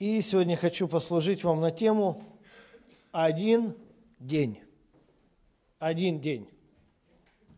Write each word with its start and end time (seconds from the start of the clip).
И 0.00 0.20
сегодня 0.22 0.56
хочу 0.56 0.88
послужить 0.88 1.44
вам 1.44 1.60
на 1.60 1.70
тему 1.70 2.24
«Один 3.12 3.76
день». 4.18 4.58
Один 5.78 6.20
день. 6.20 6.48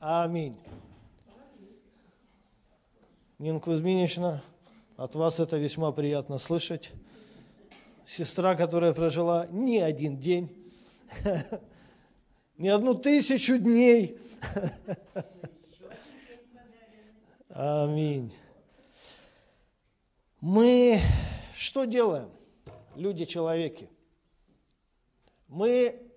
Аминь. 0.01 0.59
Нина 3.39 3.61
Кузьминична, 3.61 4.43
от 4.97 5.15
вас 5.15 5.39
это 5.39 5.57
весьма 5.57 5.93
приятно 5.93 6.39
слышать. 6.39 6.91
Сестра, 8.05 8.57
которая 8.57 8.93
прожила 8.93 9.47
не 9.53 9.79
один 9.79 10.19
день, 10.19 10.51
не 12.59 12.71
одну 12.71 12.95
тысячу 12.95 13.57
дней. 13.57 14.19
Аминь. 17.51 18.35
Мы 20.41 21.01
что 21.63 21.85
делаем, 21.85 22.29
люди-человеки? 22.97 23.89
Мы 25.47 26.11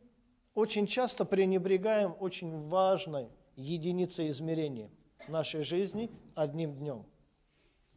очень 0.55 0.87
часто 0.87 1.23
пренебрегаем 1.23 2.15
очень 2.19 2.67
важной 2.67 3.29
единицей 3.55 4.29
измерения 4.29 4.89
нашей 5.27 5.63
жизни 5.63 6.09
одним 6.33 6.73
днем. 6.73 7.05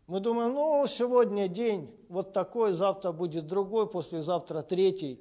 Мы 0.07 0.21
думаем, 0.21 0.53
ну, 0.53 0.87
сегодня 0.87 1.49
день 1.49 1.91
вот 2.11 2.35
такой, 2.35 2.75
завтра 2.75 3.13
будет 3.13 3.47
другой, 3.47 3.89
послезавтра 3.89 4.61
третий. 4.61 5.19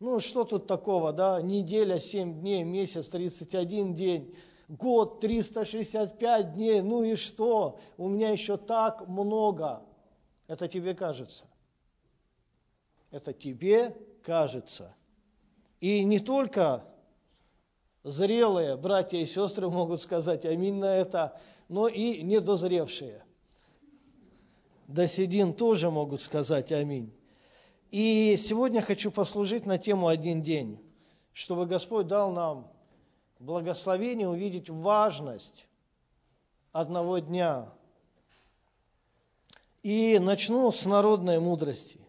Ну, 0.00 0.18
что 0.18 0.42
тут 0.42 0.66
такого, 0.66 1.12
да? 1.12 1.40
Неделя, 1.40 2.00
7 2.00 2.40
дней, 2.40 2.64
месяц, 2.64 3.06
31 3.06 3.94
день, 3.94 4.34
год, 4.66 5.20
365 5.20 6.54
дней. 6.54 6.80
Ну 6.80 7.04
и 7.04 7.14
что? 7.14 7.78
У 7.96 8.08
меня 8.08 8.30
еще 8.30 8.56
так 8.56 9.06
много. 9.06 9.82
Это 10.48 10.66
тебе 10.66 10.94
кажется. 10.94 11.47
Это 13.10 13.32
тебе 13.32 13.96
кажется. 14.22 14.94
И 15.80 16.04
не 16.04 16.18
только 16.18 16.84
зрелые 18.02 18.76
братья 18.76 19.18
и 19.18 19.26
сестры 19.26 19.68
могут 19.68 20.02
сказать 20.02 20.44
аминь 20.44 20.76
на 20.76 20.96
это, 20.96 21.40
но 21.68 21.88
и 21.88 22.22
недозревшие. 22.22 23.24
Доседин 24.86 25.52
тоже 25.52 25.90
могут 25.90 26.22
сказать 26.22 26.72
аминь. 26.72 27.12
И 27.90 28.36
сегодня 28.38 28.82
хочу 28.82 29.10
послужить 29.10 29.66
на 29.66 29.78
тему 29.78 30.08
«Один 30.08 30.42
день», 30.42 30.80
чтобы 31.32 31.66
Господь 31.66 32.06
дал 32.06 32.32
нам 32.32 32.70
благословение 33.38 34.28
увидеть 34.28 34.68
важность 34.68 35.66
одного 36.72 37.18
дня, 37.18 37.72
и 39.82 40.18
начну 40.18 40.70
с 40.70 40.84
народной 40.84 41.38
мудрости. 41.38 42.00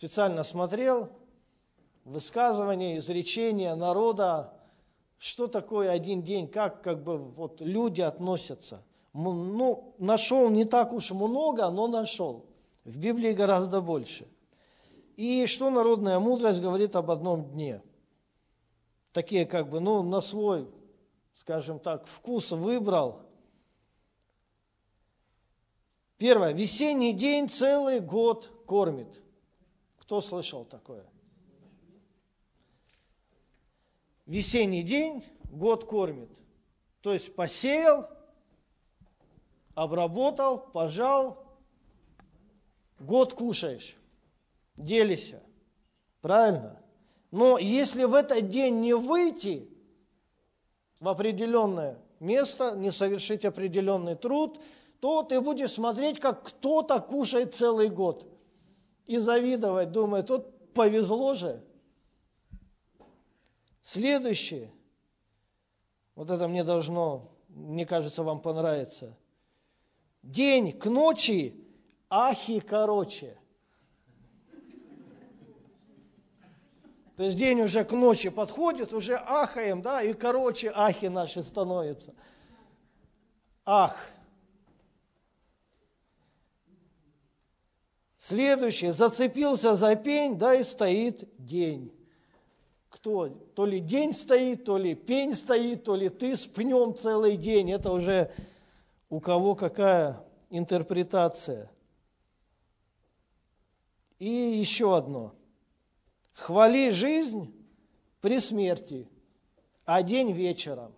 Специально 0.00 0.44
смотрел 0.44 1.10
высказывания, 2.06 2.96
изречения 2.96 3.74
народа, 3.74 4.50
что 5.18 5.46
такое 5.46 5.90
один 5.90 6.22
день, 6.22 6.48
как, 6.48 6.80
как 6.80 7.04
бы 7.04 7.18
вот 7.18 7.60
люди 7.60 8.00
относятся. 8.00 8.82
Ну, 9.12 9.94
нашел 9.98 10.48
не 10.48 10.64
так 10.64 10.94
уж 10.94 11.10
много, 11.10 11.68
но 11.68 11.86
нашел. 11.86 12.46
В 12.84 12.96
Библии 12.96 13.34
гораздо 13.34 13.82
больше. 13.82 14.26
И 15.18 15.44
что 15.44 15.68
народная 15.68 16.18
мудрость 16.18 16.62
говорит 16.62 16.96
об 16.96 17.10
одном 17.10 17.50
дне? 17.50 17.82
Такие 19.12 19.44
как 19.44 19.68
бы, 19.68 19.80
ну, 19.80 20.02
на 20.02 20.22
свой, 20.22 20.66
скажем 21.34 21.78
так, 21.78 22.06
вкус 22.06 22.52
выбрал– 22.52 23.20
Первое. 26.16 26.52
Весенний 26.52 27.14
день 27.14 27.50
целый 27.50 28.00
год 28.00 28.50
кормит. 28.66 29.22
Кто 30.10 30.20
слышал 30.20 30.64
такое? 30.64 31.04
Весенний 34.26 34.82
день 34.82 35.22
год 35.52 35.84
кормит. 35.84 36.30
То 37.00 37.12
есть 37.12 37.32
посеял, 37.36 38.10
обработал, 39.76 40.58
пожал, 40.58 41.46
год 42.98 43.34
кушаешь, 43.34 43.96
делися. 44.76 45.44
Правильно? 46.22 46.82
Но 47.30 47.58
если 47.58 48.02
в 48.02 48.14
этот 48.14 48.48
день 48.48 48.80
не 48.80 48.94
выйти 48.94 49.68
в 50.98 51.06
определенное 51.06 52.00
место, 52.18 52.74
не 52.74 52.90
совершить 52.90 53.44
определенный 53.44 54.16
труд– 54.16 54.60
то 55.00 55.22
ты 55.22 55.40
будешь 55.40 55.72
смотреть, 55.72 56.20
как 56.20 56.42
кто-то 56.44 57.00
кушает 57.00 57.54
целый 57.54 57.88
год. 57.88 58.26
И 59.06 59.18
завидовать, 59.18 59.92
думая, 59.92 60.22
тут 60.22 60.72
повезло 60.72 61.34
же. 61.34 61.64
Следующее. 63.80 64.72
Вот 66.14 66.30
это 66.30 66.48
мне 66.48 66.64
должно, 66.64 67.32
мне 67.48 67.86
кажется, 67.86 68.22
вам 68.22 68.40
понравится. 68.40 69.16
День 70.22 70.78
к 70.78 70.86
ночи, 70.86 71.54
ахи 72.08 72.60
короче. 72.60 73.38
То 77.16 77.24
есть 77.24 77.36
день 77.36 77.60
уже 77.60 77.84
к 77.84 77.92
ночи 77.92 78.30
подходит, 78.30 78.92
уже 78.92 79.16
ахаем, 79.16 79.82
да, 79.82 80.02
и 80.02 80.14
короче 80.14 80.70
ахи 80.74 81.06
наши 81.06 81.42
становятся. 81.42 82.14
Ах– 83.64 83.96
Следующее, 88.20 88.92
зацепился 88.92 89.76
за 89.76 89.96
пень, 89.96 90.36
да 90.36 90.54
и 90.54 90.62
стоит 90.62 91.26
день. 91.38 91.90
Кто? 92.90 93.28
То 93.28 93.64
ли 93.64 93.80
день 93.80 94.12
стоит, 94.12 94.66
то 94.66 94.76
ли 94.76 94.94
пень 94.94 95.34
стоит, 95.34 95.84
то 95.84 95.96
ли 95.96 96.10
ты 96.10 96.36
с 96.36 96.42
пнем 96.46 96.94
целый 96.94 97.38
день. 97.38 97.70
Это 97.70 97.90
уже 97.90 98.30
у 99.08 99.20
кого 99.20 99.54
какая 99.54 100.22
интерпретация. 100.50 101.70
И 104.18 104.28
еще 104.28 104.94
одно. 104.94 105.34
Хвали 106.34 106.90
жизнь 106.90 107.54
при 108.20 108.38
смерти, 108.38 109.08
а 109.86 110.02
день 110.02 110.32
вечером. 110.32 110.94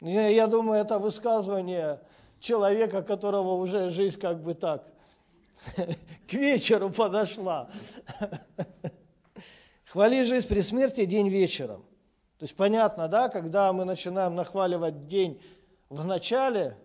Я 0.00 0.46
думаю, 0.46 0.78
это 0.78 0.98
высказывание 0.98 2.02
человека, 2.40 3.02
которого 3.02 3.54
уже 3.54 3.90
жизнь 3.90 4.20
как 4.20 4.42
бы 4.42 4.54
так 4.54 4.86
к 6.28 6.32
вечеру 6.32 6.90
подошла. 6.90 7.70
Хвали 9.86 10.22
жизнь 10.22 10.46
при 10.46 10.60
смерти 10.60 11.04
день 11.04 11.28
вечером. 11.28 11.82
То 12.38 12.44
есть 12.44 12.54
понятно, 12.54 13.08
да, 13.08 13.28
когда 13.28 13.72
мы 13.72 13.84
начинаем 13.84 14.34
нахваливать 14.34 15.08
день 15.08 15.40
в 15.88 16.04
начале, 16.04 16.76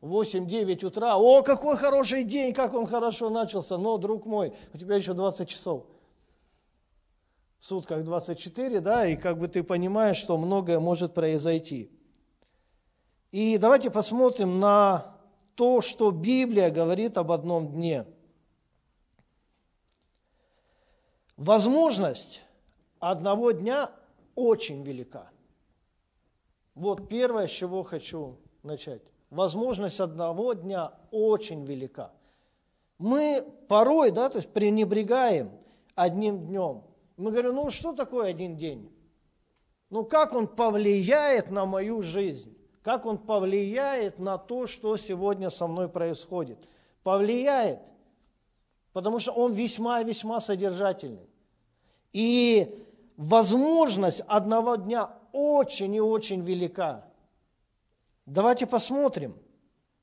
8-9 0.00 0.84
утра, 0.84 1.16
о, 1.16 1.42
какой 1.42 1.76
хороший 1.76 2.24
день, 2.24 2.52
как 2.52 2.74
он 2.74 2.86
хорошо 2.86 3.30
начался, 3.30 3.78
но, 3.78 3.98
друг 3.98 4.26
мой, 4.26 4.52
у 4.74 4.78
тебя 4.78 4.96
еще 4.96 5.12
20 5.12 5.48
часов. 5.48 5.84
В 7.60 7.64
сутках 7.66 8.02
24, 8.02 8.80
да, 8.80 9.06
и 9.06 9.14
как 9.14 9.38
бы 9.38 9.46
ты 9.46 9.62
понимаешь, 9.62 10.16
что 10.16 10.36
многое 10.36 10.80
может 10.80 11.14
произойти. 11.14 11.90
И 13.32 13.56
давайте 13.56 13.90
посмотрим 13.90 14.58
на 14.58 15.16
то, 15.54 15.80
что 15.80 16.10
Библия 16.10 16.70
говорит 16.70 17.16
об 17.16 17.32
одном 17.32 17.72
дне. 17.72 18.06
Возможность 21.38 22.42
одного 23.00 23.52
дня 23.52 23.90
очень 24.34 24.82
велика. 24.82 25.30
Вот 26.74 27.08
первое, 27.08 27.46
с 27.46 27.50
чего 27.50 27.82
хочу 27.82 28.38
начать. 28.62 29.02
Возможность 29.30 29.98
одного 29.98 30.52
дня 30.52 30.92
очень 31.10 31.64
велика. 31.64 32.12
Мы 32.98 33.42
порой, 33.66 34.10
да, 34.10 34.28
то 34.28 34.38
есть 34.38 34.52
пренебрегаем 34.52 35.50
одним 35.94 36.46
днем. 36.46 36.84
Мы 37.16 37.30
говорим, 37.30 37.54
ну 37.54 37.70
что 37.70 37.94
такое 37.94 38.28
один 38.28 38.56
день? 38.56 38.92
Ну 39.88 40.04
как 40.04 40.34
он 40.34 40.46
повлияет 40.46 41.50
на 41.50 41.64
мою 41.64 42.02
жизнь? 42.02 42.56
Как 42.82 43.06
он 43.06 43.18
повлияет 43.18 44.18
на 44.18 44.38
то, 44.38 44.66
что 44.66 44.96
сегодня 44.96 45.50
со 45.50 45.66
мной 45.66 45.88
происходит. 45.88 46.58
Повлияет, 47.02 47.80
потому 48.92 49.18
что 49.18 49.32
он 49.32 49.52
весьма-весьма 49.52 50.40
содержательный. 50.40 51.28
И 52.12 52.84
возможность 53.16 54.20
одного 54.26 54.76
дня 54.76 55.10
очень 55.32 55.94
и 55.94 56.00
очень 56.00 56.42
велика. 56.42 57.04
Давайте 58.26 58.66
посмотрим 58.66 59.36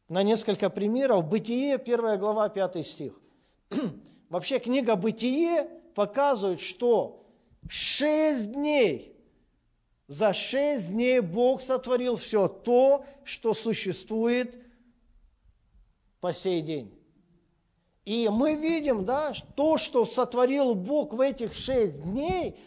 на 0.08 0.24
несколько 0.24 0.70
примеров. 0.70 1.28
Бытие, 1.28 1.76
1 1.76 2.20
глава, 2.20 2.50
5 2.50 2.86
стих. 2.86 3.20
Вообще 4.30 4.60
книга 4.60 4.96
«Бытие» 4.96 5.70
показывает, 5.96 6.60
что 6.60 7.24
шесть 7.68 8.52
дней 8.52 9.16
за 10.10 10.34
шесть 10.34 10.90
дней 10.90 11.20
Бог 11.20 11.62
сотворил 11.62 12.16
все 12.16 12.48
то, 12.48 13.06
что 13.24 13.54
существует 13.54 14.58
по 16.20 16.34
сей 16.34 16.64
день. 16.64 17.00
И 18.06 18.28
мы 18.28 18.56
видим, 18.56 19.06
да, 19.06 19.32
то, 19.56 19.78
что 19.78 20.06
сотворил 20.06 20.74
Бог 20.74 21.14
в 21.14 21.22
этих 21.22 21.54
шесть 21.54 22.02
дней, 22.02 22.58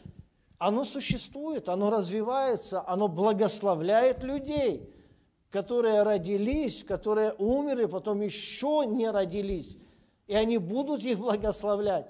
оно 0.58 0.84
существует, 0.84 1.68
оно 1.68 1.90
развивается, 1.90 2.84
оно 2.86 3.08
благословляет 3.08 4.22
людей, 4.22 4.88
которые 5.50 6.04
родились, 6.04 6.84
которые 6.84 7.32
умерли, 7.32 7.86
потом 7.86 8.20
еще 8.20 8.84
не 8.86 9.10
родились, 9.10 9.76
и 10.28 10.34
они 10.34 10.58
будут 10.58 11.02
их 11.02 11.18
благословлять. 11.18 12.06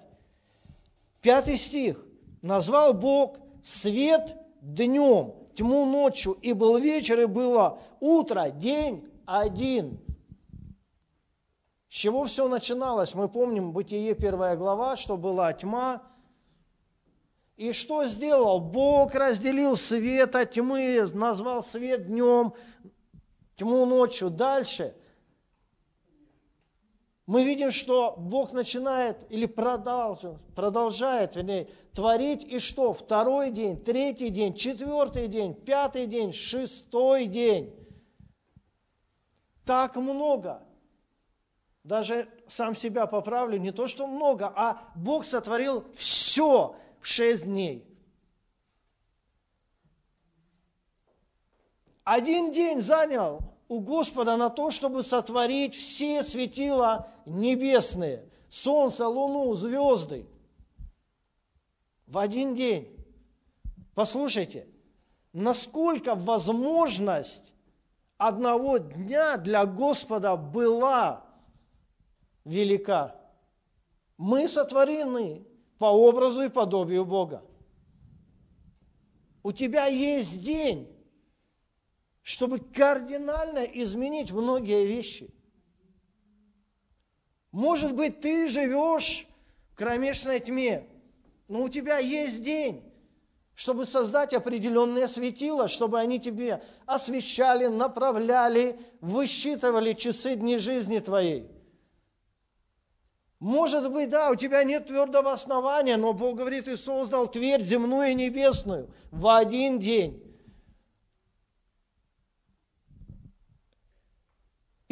Пятый 1.22 1.56
стих. 1.56 2.04
«Назвал 2.42 2.92
Бог 2.92 3.38
свет 3.62 4.36
днем, 4.62 5.34
тьму 5.54 5.84
ночью, 5.84 6.32
и 6.40 6.54
был 6.54 6.78
вечер, 6.78 7.20
и 7.20 7.26
было 7.26 7.80
утро, 8.00 8.48
день 8.50 9.06
один». 9.26 10.00
С 11.88 11.94
чего 11.94 12.24
все 12.24 12.48
начиналось? 12.48 13.14
Мы 13.14 13.28
помним 13.28 13.72
Бытие 13.72 14.14
первая 14.14 14.56
глава, 14.56 14.96
что 14.96 15.18
была 15.18 15.52
тьма. 15.52 16.00
И 17.58 17.72
что 17.72 18.04
сделал? 18.06 18.60
Бог 18.60 19.14
разделил 19.14 19.76
свет 19.76 20.34
от 20.34 20.52
тьмы, 20.52 21.06
назвал 21.12 21.62
свет 21.62 22.06
днем, 22.06 22.54
тьму 23.56 23.84
ночью. 23.84 24.30
Дальше 24.30 24.96
мы 27.26 27.44
видим, 27.44 27.70
что 27.70 28.14
Бог 28.16 28.52
начинает 28.52 29.30
или 29.30 29.46
продолжает, 29.46 31.36
вернее, 31.36 31.68
творить 31.94 32.44
и 32.44 32.58
что? 32.58 32.92
Второй 32.92 33.50
день, 33.50 33.82
третий 33.82 34.30
день, 34.30 34.54
четвертый 34.54 35.28
день, 35.28 35.54
пятый 35.54 36.06
день, 36.06 36.32
шестой 36.32 37.26
день. 37.26 37.74
Так 39.64 39.96
много– 39.96 40.62
даже 41.84 42.28
сам 42.48 42.76
себя 42.76 43.06
поправлю, 43.06 43.58
не 43.58 43.72
то, 43.72 43.86
что 43.86 44.06
много, 44.06 44.52
а 44.54 44.92
Бог 44.94 45.24
сотворил 45.24 45.90
все 45.94 46.76
в 47.00 47.06
шесть 47.06 47.46
дней. 47.46 47.88
Один 52.04 52.52
день 52.52 52.80
занял 52.80 53.40
у 53.72 53.80
Господа 53.80 54.36
на 54.36 54.50
то, 54.50 54.70
чтобы 54.70 55.02
сотворить 55.02 55.74
все 55.74 56.22
светила 56.22 57.08
небесные, 57.24 58.28
солнце, 58.50 59.08
луну, 59.08 59.54
звезды. 59.54 60.26
В 62.06 62.18
один 62.18 62.54
день. 62.54 62.94
Послушайте, 63.94 64.68
насколько 65.32 66.14
возможность 66.14 67.54
одного 68.18 68.76
дня 68.76 69.38
для 69.38 69.64
Господа 69.64 70.36
была 70.36 71.24
велика. 72.44 73.16
Мы 74.18 74.48
сотворены 74.48 75.46
по 75.78 75.86
образу 75.86 76.42
и 76.42 76.50
подобию 76.50 77.06
Бога. 77.06 77.42
У 79.42 79.50
тебя 79.50 79.86
есть 79.86 80.42
день, 80.42 80.94
чтобы 82.22 82.60
кардинально 82.60 83.60
изменить 83.60 84.30
многие 84.30 84.86
вещи. 84.86 85.30
Может 87.50 87.94
быть, 87.94 88.20
ты 88.20 88.48
живешь 88.48 89.26
в 89.72 89.76
кромешной 89.76 90.40
тьме, 90.40 90.86
но 91.48 91.62
у 91.62 91.68
тебя 91.68 91.98
есть 91.98 92.42
день, 92.42 92.82
чтобы 93.54 93.84
создать 93.84 94.32
определенные 94.32 95.08
светила, 95.08 95.68
чтобы 95.68 96.00
они 96.00 96.18
тебе 96.18 96.62
освещали, 96.86 97.66
направляли, 97.66 98.78
высчитывали 99.00 99.92
часы 99.92 100.36
дней 100.36 100.58
жизни 100.58 100.98
твоей– 100.98 101.48
может 103.42 103.90
быть, 103.90 104.08
да, 104.08 104.30
у 104.30 104.36
тебя 104.36 104.62
нет 104.62 104.86
твердого 104.86 105.32
основания, 105.32 105.96
но 105.96 106.12
Бог 106.12 106.36
говорит, 106.36 106.68
и 106.68 106.76
создал 106.76 107.26
твердь 107.26 107.64
земную 107.64 108.12
и 108.12 108.14
небесную 108.14 108.88
в 109.10 109.26
один 109.36 109.80
день. 109.80 110.31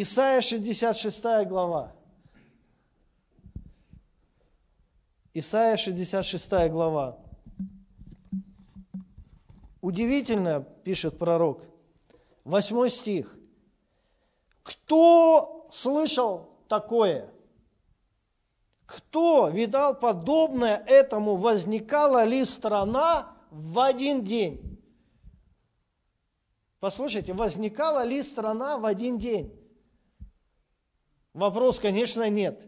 Исайя 0.03 0.41
66 0.41 1.23
глава. 1.47 1.93
Исайя 5.35 5.77
66 5.77 6.71
глава. 6.71 7.19
Удивительно, 9.83 10.63
пишет 10.63 11.19
пророк, 11.19 11.67
восьмой 12.45 12.89
стих. 12.89 13.39
Кто 14.63 15.69
слышал 15.71 16.49
такое? 16.67 17.31
Кто 18.87 19.51
видал 19.51 19.95
подобное 19.95 20.79
этому? 20.79 21.37
Возникала 21.37 22.25
ли 22.25 22.47
страна 22.47 23.37
в 23.51 23.79
один 23.79 24.25
день? 24.25 24.83
Послушайте, 26.79 27.35
возникала 27.35 28.03
ли 28.03 28.23
страна 28.23 28.79
в 28.79 28.87
один 28.87 29.19
день? 29.19 29.60
Вопрос, 31.35 31.79
конечно, 31.79 32.29
нет. 32.29 32.67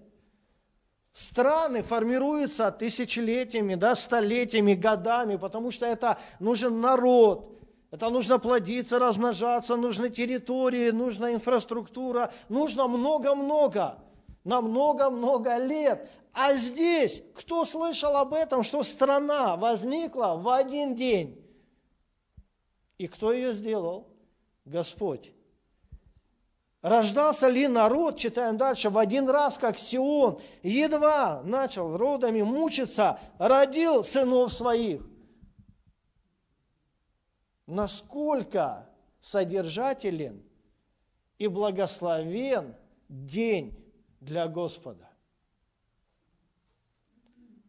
Страны 1.12 1.82
формируются 1.82 2.70
тысячелетиями, 2.70 3.74
да, 3.74 3.94
столетиями, 3.94 4.74
годами, 4.74 5.36
потому 5.36 5.70
что 5.70 5.84
это 5.84 6.18
нужен 6.40 6.80
народ, 6.80 7.60
это 7.90 8.08
нужно 8.08 8.38
плодиться, 8.38 8.98
размножаться, 8.98 9.76
нужны 9.76 10.08
территории, 10.08 10.90
нужна 10.90 11.34
инфраструктура, 11.34 12.32
нужно 12.48 12.88
много-много 12.88 13.98
на 14.44 14.60
много-много 14.60 15.58
лет. 15.58 16.10
А 16.32 16.54
здесь, 16.54 17.22
кто 17.34 17.64
слышал 17.64 18.16
об 18.16 18.32
этом, 18.32 18.62
что 18.62 18.82
страна 18.82 19.56
возникла 19.56 20.36
в 20.38 20.48
один 20.48 20.94
день? 20.94 21.38
И 22.96 23.06
кто 23.06 23.32
ее 23.32 23.52
сделал? 23.52 24.08
Господь. 24.64 25.32
Рождался 26.82 27.48
ли 27.48 27.68
народ, 27.68 28.18
читаем 28.18 28.56
дальше, 28.56 28.90
в 28.90 28.98
один 28.98 29.28
раз, 29.30 29.56
как 29.56 29.78
Сион, 29.78 30.40
едва 30.64 31.40
начал 31.44 31.96
родами 31.96 32.42
мучиться, 32.42 33.20
родил 33.38 34.02
сынов 34.02 34.52
своих. 34.52 35.00
Насколько 37.68 38.90
содержателен 39.20 40.42
и 41.38 41.46
благословен 41.46 42.74
день 43.08 43.78
для 44.20 44.48
Господа. 44.48 45.08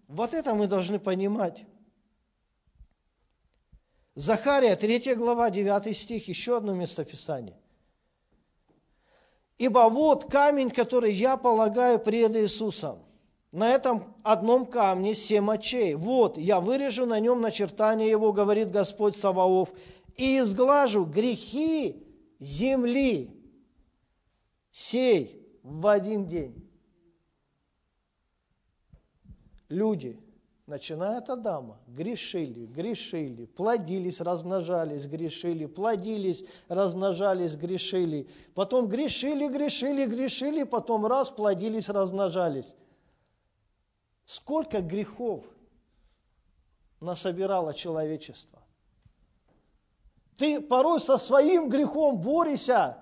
Вот 0.08 0.34
это 0.34 0.56
мы 0.56 0.66
должны 0.66 0.98
понимать. 0.98 1.66
Захария, 4.16 4.76
3 4.76 5.14
глава, 5.16 5.52
9 5.52 5.96
стих, 5.96 6.28
еще 6.28 6.58
одно 6.58 6.74
местописание. 6.74 7.63
«Ибо 9.58 9.90
вот 9.90 10.26
камень, 10.26 10.72
который 10.72 11.14
я 11.14 11.38
полагаю 11.38 12.00
пред 12.00 12.36
Иисусом. 12.36 13.00
На 13.52 13.70
этом 13.70 14.16
одном 14.24 14.66
камне 14.66 15.14
семь 15.14 15.52
очей. 15.52 15.94
Вот, 15.94 16.38
я 16.40 16.60
вырежу 16.60 17.06
на 17.06 17.20
нем 17.20 17.40
начертание 17.40 18.10
его, 18.10 18.34
говорит 18.34 18.72
Господь 18.72 19.16
Саваоф, 19.16 19.70
и 20.16 20.40
изглажу 20.40 21.06
грехи 21.06 22.04
земли 22.40 23.30
сей 24.72 25.48
в 25.62 25.88
один 25.88 26.26
день. 26.26 26.68
Люди, 29.70 30.20
начиная 30.66 31.18
от 31.18 31.30
Адама, 31.30 31.80
грешили, 31.88 32.66
грешили, 32.66 33.46
плодились, 33.46 34.22
размножались, 34.22 35.06
грешили, 35.06 35.66
плодились, 35.66 36.44
размножались, 36.68 37.56
грешили. 37.56 38.30
Потом 38.54 38.88
грешили, 38.88 39.48
грешили, 39.48 40.06
грешили, 40.06 40.64
потом 40.64 41.06
раз, 41.06 41.30
плодились, 41.30 41.90
размножались. 41.90 42.74
Сколько 44.26 44.82
грехов 44.82 45.44
насобирало 47.02 47.74
человечество? 47.74 48.60
Ты 50.38 50.62
порой 50.62 51.00
со 51.00 51.18
своим 51.18 51.70
грехом 51.70 52.20
борешься, 52.20 52.98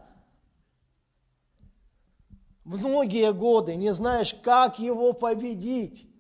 многие 2.66 3.32
годы, 3.34 3.76
не 3.76 3.94
знаешь, 3.94 4.34
как 4.34 4.80
его 4.80 5.14
победить. 5.14 6.11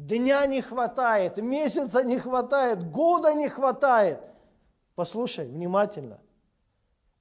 Дня 0.00 0.46
не 0.46 0.62
хватает, 0.62 1.36
месяца 1.36 2.02
не 2.02 2.18
хватает, 2.18 2.90
года 2.90 3.34
не 3.34 3.50
хватает. 3.50 4.18
Послушай 4.94 5.46
внимательно. 5.46 6.22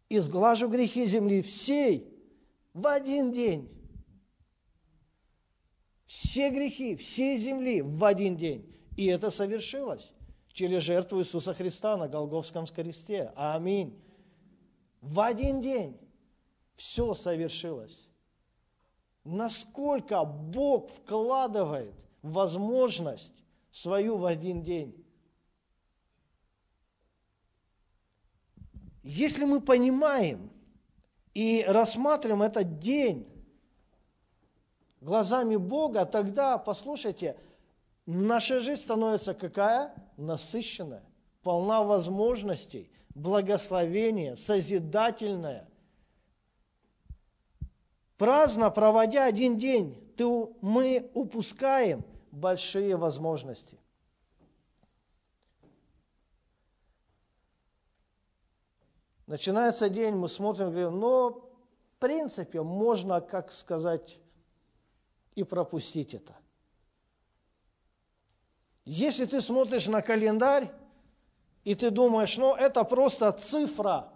Изглажу 0.08 0.70
грехи 0.70 1.06
земли 1.06 1.42
всей 1.42 2.18
в 2.74 2.88
один 2.88 3.34
день. 3.34 3.70
Все 6.06 6.50
грехи 6.52 6.96
всей 6.96 7.38
земли 7.38 7.82
в 7.82 8.06
один 8.06 8.38
день. 8.38 8.74
И 8.96 9.08
это 9.08 9.30
совершилось 9.30 10.14
через 10.54 10.82
жертву 10.84 11.20
Иисуса 11.20 11.54
Христа 11.54 11.98
на 11.98 12.08
Голговском 12.08 12.66
кресте. 12.66 13.34
Аминь. 13.36 14.02
В 15.02 15.20
один 15.20 15.62
день 15.62 16.00
все 16.78 17.14
совершилось. 17.14 18.08
насколько 19.26 20.24
Бог 20.24 20.90
вкладывает 20.90 21.94
возможность 22.22 23.34
свою 23.72 24.18
в 24.18 24.26
один 24.26 24.64
день. 24.64 25.06
Если 29.04 29.46
мы 29.46 29.62
понимаем 29.62 30.52
и 31.34 31.64
рассматриваем 31.68 32.44
этот 32.44 32.80
день 32.80 33.28
глазами 35.02 35.56
Бога, 35.56 36.06
тогда, 36.06 36.58
послушайте, 36.58 37.40
наша 38.06 38.60
жизнь 38.60 38.82
становится 38.82 39.34
какая? 39.34 39.94
Насыщенная, 40.18 41.04
полна 41.42 41.82
возможностей, 41.84 42.92
благословения, 43.16 44.36
созидательная. 44.36 45.68
Праздно 48.18 48.70
проводя 48.70 49.26
один 49.26 49.58
день, 49.58 50.09
ты, 50.20 50.26
мы 50.60 51.10
упускаем 51.14 52.04
большие 52.30 52.98
возможности. 52.98 53.80
Начинается 59.28 59.88
день, 59.88 60.16
мы 60.16 60.28
смотрим, 60.28 60.72
говорим, 60.72 61.00
ну, 61.00 61.30
в 61.30 62.00
принципе, 62.00 62.62
можно, 62.62 63.22
как 63.22 63.54
сказать, 63.54 64.20
и 65.36 65.44
пропустить 65.44 66.14
это. 66.14 66.36
Если 68.84 69.24
ты 69.24 69.40
смотришь 69.40 69.88
на 69.88 70.02
календарь, 70.02 70.70
и 71.64 71.76
ты 71.76 71.92
думаешь, 71.92 72.36
ну, 72.36 72.56
это 72.56 72.84
просто 72.84 73.32
цифра 73.32 74.12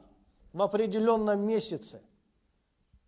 в 0.52 0.62
определенном 0.62 1.48
месяце. 1.48 2.02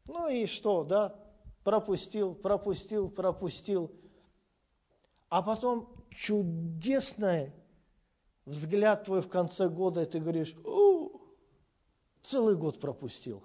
Ну 0.07 0.29
и 0.29 0.45
что, 0.45 0.85
да? 0.85 1.24
Пропустил, 1.65 2.35
пропустил, 2.35 3.09
пропустил. 3.09 3.91
А 5.29 5.41
потом 5.41 5.89
чудесный 6.11 7.51
взгляд 8.45 9.03
твой 9.03 9.21
в 9.21 9.27
конце 9.27 9.67
года, 9.67 10.03
и 10.03 10.05
ты 10.05 10.19
говоришь, 10.19 10.55
О, 10.63 11.09
целый 12.21 12.55
год 12.55 12.79
пропустил. 12.79 13.43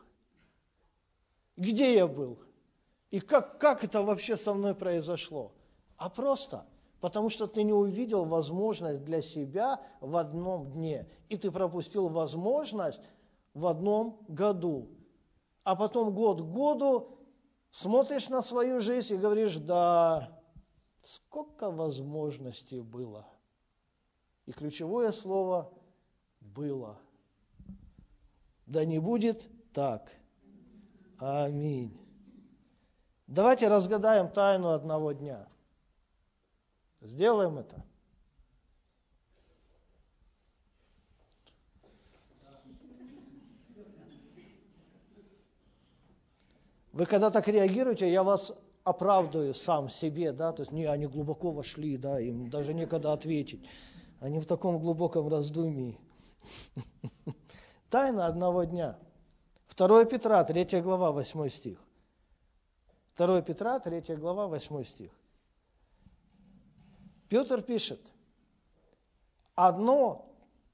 Где 1.57 1.95
я 1.95 2.07
был? 2.07 2.39
И 3.11 3.21
как, 3.21 3.59
как 3.59 3.83
это 3.85 4.03
вообще 4.03 4.37
со 4.37 4.53
мной 4.53 4.75
произошло? 4.75 5.53
А 5.97 6.11
просто 6.11 6.67
потому 7.01 7.31
что 7.31 7.47
ты 7.47 7.63
не 7.63 7.73
увидел 7.73 8.27
возможность 8.27 9.03
для 9.05 9.23
себя 9.23 9.81
в 10.01 10.17
одном 10.19 10.71
дне, 10.73 11.09
и 11.31 11.39
ты 11.39 11.51
пропустил 11.51 12.11
возможность 12.11 13.01
в 13.55 13.67
одном 13.67 14.19
году. 14.29 14.91
А 15.65 15.75
потом 15.75 16.15
год 16.15 16.43
к 16.43 16.45
году 16.45 17.17
смотришь 17.71 18.29
на 18.29 18.43
свою 18.43 18.81
жизнь 18.81 19.15
и 19.15 19.19
говоришь, 19.19 19.57
да, 19.57 20.41
сколько 21.03 21.71
возможностей 21.71 22.81
было. 22.81 23.27
И 24.47 24.53
ключевое 24.53 25.13
слово 25.13 25.73
«было». 26.41 26.99
Да 28.67 28.85
не 28.85 28.99
будет 28.99 29.49
так. 29.73 30.11
Аминь. 31.19 32.01
Давайте 33.27 33.69
разгадаем 33.69 34.29
тайну 34.29 34.71
одного 34.71 35.13
дня. 35.13 35.49
Сделаем 37.01 37.59
это. 37.59 37.85
Вы 47.01 47.07
когда 47.07 47.31
так 47.31 47.49
реагируете, 47.49 48.13
я 48.13 48.23
вас 48.23 48.53
оправдываю 48.85 49.55
сам 49.55 49.89
себе, 49.89 50.33
да, 50.33 50.53
то 50.53 50.61
есть 50.61 50.71
не, 50.71 50.85
они 50.85 51.07
глубоко 51.07 51.51
вошли, 51.51 51.97
да, 51.97 52.21
им 52.21 52.51
даже 52.51 52.75
некогда 52.75 53.15
ответить. 53.15 53.67
Они 54.19 54.39
в 54.39 54.45
таком 54.45 54.79
глубоком 54.79 55.27
раздумии. 55.27 55.99
Тайна 57.89 58.27
одного 58.27 58.65
дня. 58.65 58.99
2 59.75 60.05
Петра, 60.05 60.45
3 60.45 60.83
глава, 60.83 61.11
8 61.11 61.49
стих. 61.49 61.79
2 63.17 63.41
Петра, 63.41 63.81
3 63.81 64.17
глава, 64.17 64.47
8 64.49 64.85
стих. 64.85 65.11
Петр 67.31 67.63
пишет, 67.63 68.13
одно 69.55 70.29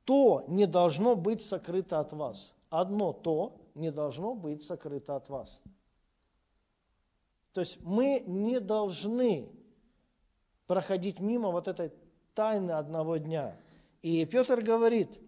то 0.05 0.43
не 0.49 0.67
должно 0.67 1.15
быть 1.15 1.43
сокрыто 1.43 2.01
от 2.01 2.13
вас. 2.13 2.53
Одно 2.69 3.13
то 3.13 3.61
не 3.77 3.93
должно 3.93 4.35
быть 4.35 4.65
сокрыто 4.65 5.15
от 5.15 5.29
вас. 5.29 5.61
То 7.57 7.61
есть 7.61 7.79
мы 7.81 8.23
не 8.27 8.61
должны 8.61 9.49
проходить 10.67 11.21
мимо 11.21 11.51
вот 11.51 11.69
этой 11.69 11.91
тайны 12.35 12.73
одного 12.73 13.17
дня. 13.17 13.59
И 14.03 14.27
Петр 14.27 14.61
говорит, 14.61 15.19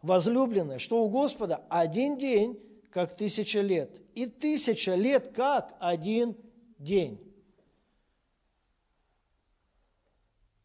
возлюбленные, 0.00 0.78
что 0.78 1.04
у 1.04 1.10
Господа 1.10 1.62
один 1.68 2.16
день, 2.16 2.58
как 2.90 3.18
тысяча 3.18 3.60
лет, 3.60 4.00
и 4.14 4.24
тысяча 4.24 4.94
лет, 4.94 5.34
как 5.34 5.76
один 5.78 6.38
день. 6.78 7.20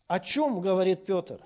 О 0.07 0.21
чем 0.21 0.61
говорит 0.61 1.05
Петр? 1.05 1.41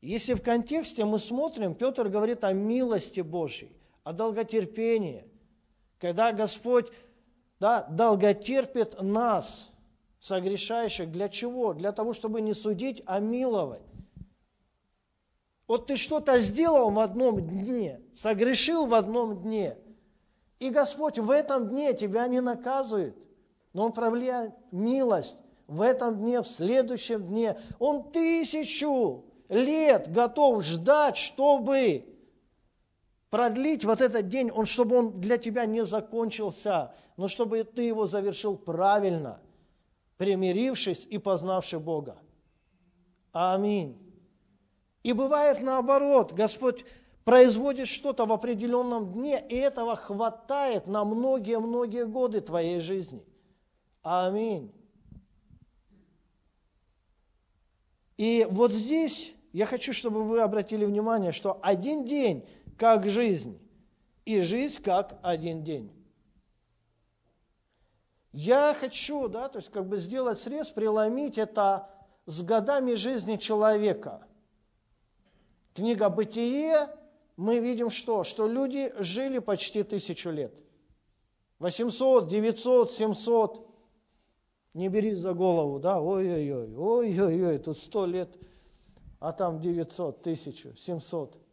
Если 0.00 0.34
в 0.34 0.42
контексте 0.42 1.04
мы 1.04 1.20
смотрим, 1.20 1.76
Петр 1.76 2.08
говорит 2.08 2.42
о 2.42 2.52
милости 2.52 3.20
Божьей, 3.20 3.70
о 4.02 4.12
долготерпении, 4.12 5.24
когда 6.00 6.32
Господь 6.32 6.90
да, 7.64 7.86
долготерпит 7.88 9.00
нас, 9.00 9.70
согрешающих, 10.20 11.10
для 11.10 11.30
чего? 11.30 11.72
Для 11.72 11.92
того, 11.92 12.12
чтобы 12.12 12.42
не 12.42 12.52
судить, 12.52 13.02
а 13.06 13.20
миловать. 13.20 13.80
Вот 15.66 15.86
ты 15.86 15.96
что-то 15.96 16.40
сделал 16.40 16.90
в 16.90 16.98
одном 16.98 17.40
дне, 17.40 18.02
согрешил 18.14 18.84
в 18.84 18.92
одном 18.92 19.40
дне, 19.40 19.78
и 20.58 20.68
Господь 20.68 21.18
в 21.18 21.30
этом 21.30 21.70
дне 21.70 21.94
тебя 21.94 22.26
не 22.26 22.42
наказывает, 22.42 23.16
но 23.72 23.86
Он 23.86 23.92
проявляет 23.92 24.52
милость 24.70 25.36
в 25.66 25.80
этом 25.80 26.16
дне, 26.16 26.42
в 26.42 26.46
следующем 26.46 27.26
дне. 27.28 27.56
Он 27.78 28.10
тысячу 28.12 29.24
лет 29.48 30.12
готов 30.12 30.62
ждать, 30.64 31.16
чтобы 31.16 32.13
продлить 33.34 33.84
вот 33.84 34.00
этот 34.00 34.28
день, 34.28 34.52
он, 34.52 34.64
чтобы 34.64 34.96
он 34.96 35.20
для 35.20 35.38
тебя 35.38 35.66
не 35.66 35.84
закончился, 35.84 36.94
но 37.16 37.26
чтобы 37.26 37.64
ты 37.64 37.82
его 37.82 38.06
завершил 38.06 38.56
правильно, 38.56 39.40
примирившись 40.18 41.04
и 41.10 41.18
познавший 41.18 41.80
Бога. 41.80 42.16
Аминь. 43.32 43.98
И 45.02 45.12
бывает 45.12 45.60
наоборот, 45.60 46.32
Господь 46.32 46.84
производит 47.24 47.88
что-то 47.88 48.24
в 48.24 48.32
определенном 48.32 49.12
дне, 49.12 49.44
и 49.48 49.56
этого 49.56 49.96
хватает 49.96 50.86
на 50.86 51.04
многие-многие 51.04 52.06
годы 52.06 52.40
твоей 52.40 52.78
жизни. 52.78 53.26
Аминь. 54.04 54.72
И 58.16 58.46
вот 58.48 58.72
здесь 58.72 59.34
я 59.52 59.66
хочу, 59.66 59.92
чтобы 59.92 60.22
вы 60.22 60.40
обратили 60.40 60.84
внимание, 60.84 61.32
что 61.32 61.58
один 61.62 62.04
день 62.04 62.44
как 62.78 63.08
жизнь, 63.08 63.60
и 64.24 64.40
жизнь 64.42 64.82
как 64.82 65.18
один 65.22 65.62
день. 65.62 65.92
Я 68.32 68.74
хочу, 68.78 69.28
да, 69.28 69.48
то 69.48 69.58
есть 69.58 69.70
как 69.70 69.86
бы 69.86 69.98
сделать 69.98 70.40
срез, 70.40 70.70
преломить 70.70 71.38
это 71.38 71.88
с 72.26 72.42
годами 72.42 72.94
жизни 72.94 73.36
человека. 73.36 74.26
Книга 75.74 76.08
«Бытие», 76.08 76.88
мы 77.36 77.58
видим 77.58 77.90
что? 77.90 78.24
Что 78.24 78.48
люди 78.48 78.92
жили 78.98 79.38
почти 79.38 79.82
тысячу 79.82 80.30
лет. 80.30 80.62
800, 81.58 82.28
900, 82.28 82.90
700. 82.92 83.68
Не 84.74 84.88
бери 84.88 85.14
за 85.14 85.32
голову, 85.32 85.78
да, 85.78 86.00
ой-ой-ой, 86.00 86.74
ой-ой-ой, 86.74 87.58
тут 87.58 87.78
сто 87.78 88.06
лет, 88.06 88.36
а 89.20 89.32
там 89.32 89.60
900, 89.60 90.20
1000, 90.20 90.76
700. 90.76 91.43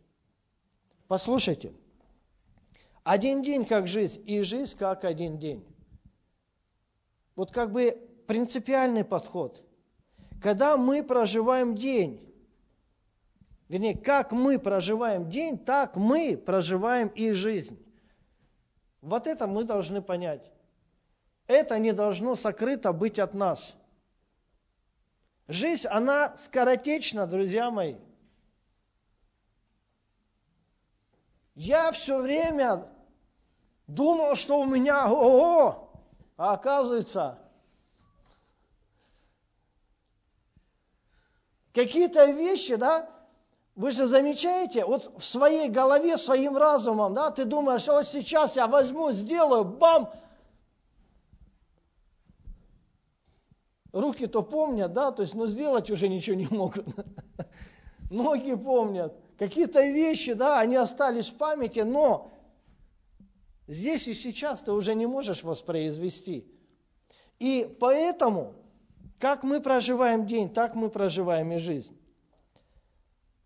Послушайте, 1.12 1.74
один 3.04 3.42
день 3.42 3.66
как 3.66 3.86
жизнь, 3.86 4.24
и 4.26 4.44
жизнь 4.44 4.78
как 4.78 5.04
один 5.04 5.38
день. 5.38 5.62
Вот 7.36 7.52
как 7.52 7.74
бы 7.74 7.98
принципиальный 8.28 9.04
подход. 9.04 9.62
Когда 10.42 10.78
мы 10.78 11.04
проживаем 11.04 11.76
день, 11.76 12.34
вернее, 13.68 13.98
как 13.98 14.32
мы 14.32 14.58
проживаем 14.58 15.30
день, 15.30 15.58
так 15.58 15.98
мы 15.98 16.38
проживаем 16.38 17.10
и 17.10 17.34
жизнь. 17.34 17.78
Вот 19.02 19.28
это 19.28 19.48
мы 19.48 19.66
должны 19.66 20.02
понять. 20.02 20.50
Это 21.46 21.78
не 21.78 21.92
должно 21.92 22.36
сокрыто 22.36 22.94
быть 22.94 23.20
от 23.20 23.34
нас. 23.34 23.76
Жизнь, 25.50 25.90
она 25.90 26.38
скоротечна, 26.38 27.28
друзья 27.28 27.70
мои. 27.70 27.98
Я 31.64 31.92
все 31.92 32.20
время 32.20 32.88
думал, 33.86 34.34
что 34.34 34.62
у 34.62 34.66
меня 34.66 35.06
ого, 35.06 35.92
А 36.36 36.54
оказывается, 36.54 37.38
какие-то 41.72 42.32
вещи, 42.32 42.78
да, 42.78 43.08
вы 43.76 43.92
же 43.92 44.08
замечаете, 44.08 44.86
вот 44.86 45.14
в 45.20 45.24
своей 45.24 45.70
голове, 45.70 46.18
своим 46.18 46.58
разумом, 46.58 47.14
да, 47.14 47.30
ты 47.30 47.46
думаешь, 47.46 47.86
вот 47.86 48.08
сейчас 48.08 48.56
я 48.56 48.66
возьму, 48.66 49.12
сделаю, 49.12 49.64
бам, 49.64 50.12
руки-то 53.94 54.42
помнят, 54.42 54.94
да, 54.94 55.12
то 55.12 55.22
есть, 55.22 55.36
но 55.36 55.46
сделать 55.46 55.92
уже 55.92 56.10
ничего 56.10 56.36
не 56.36 56.48
могут. 56.48 56.88
Ноги 58.10 58.56
помнят, 58.56 59.16
какие-то 59.42 59.84
вещи, 59.84 60.34
да, 60.34 60.60
они 60.60 60.76
остались 60.76 61.30
в 61.30 61.34
памяти, 61.34 61.80
но 61.80 62.32
здесь 63.68 64.08
и 64.08 64.14
сейчас 64.14 64.62
ты 64.62 64.72
уже 64.72 64.94
не 64.94 65.08
можешь 65.08 65.42
воспроизвести. 65.42 66.46
И 67.40 67.76
поэтому, 67.80 68.54
как 69.18 69.42
мы 69.42 69.60
проживаем 69.60 70.28
день, 70.28 70.54
так 70.54 70.76
мы 70.76 70.92
проживаем 70.92 71.52
и 71.54 71.58
жизнь. 71.58 72.00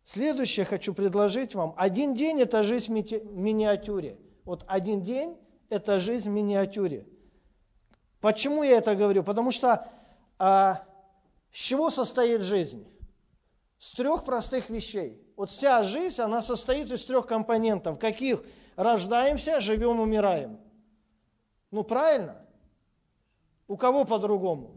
Следующее 0.03 0.65
хочу 0.65 0.93
предложить 0.93 1.55
вам. 1.55 1.73
Один 1.77 2.13
день– 2.13 2.41
это 2.41 2.61
жизнь 2.63 2.91
в 2.91 3.37
миниатюре. 3.37 4.19
Вот 4.43 4.65
один 4.67 5.01
день– 5.01 5.37
это 5.69 5.99
жизнь 5.99 6.29
в 6.29 6.33
миниатюре. 6.33 7.07
Почему 8.19 8.63
я 8.63 8.79
это 8.79 8.95
говорю? 8.95 9.23
Потому 9.23 9.51
что 9.51 9.89
а, 10.39 10.83
с 11.53 11.57
чего 11.57 11.89
состоит 11.89 12.41
жизнь? 12.41 12.85
С 13.77 13.91
трех 13.91 14.23
простых 14.23 14.69
вещей. 14.69 15.21
Вот 15.35 15.49
вся 15.49 15.83
жизнь, 15.83 16.21
она 16.21 16.41
состоит 16.41 16.91
из 16.91 17.03
трех 17.05 17.27
компонентов. 17.27 17.99
Каких? 17.99 18.43
Рождаемся, 18.75 19.61
живем, 19.61 19.99
умираем. 19.99 20.59
Ну, 21.71 21.83
правильно? 21.83 22.45
У 23.67 23.77
кого 23.77 24.05
по-другому? 24.05 24.75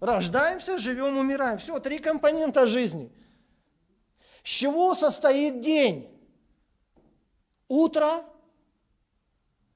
Рождаемся, 0.00 0.78
живем, 0.78 1.16
умираем. 1.18 1.58
Все, 1.58 1.80
три 1.80 1.98
компонента 1.98 2.66
жизни. 2.66 3.12
С 4.44 4.48
чего 4.48 4.94
состоит 4.94 5.60
день? 5.60 6.08
Утро. 7.68 8.22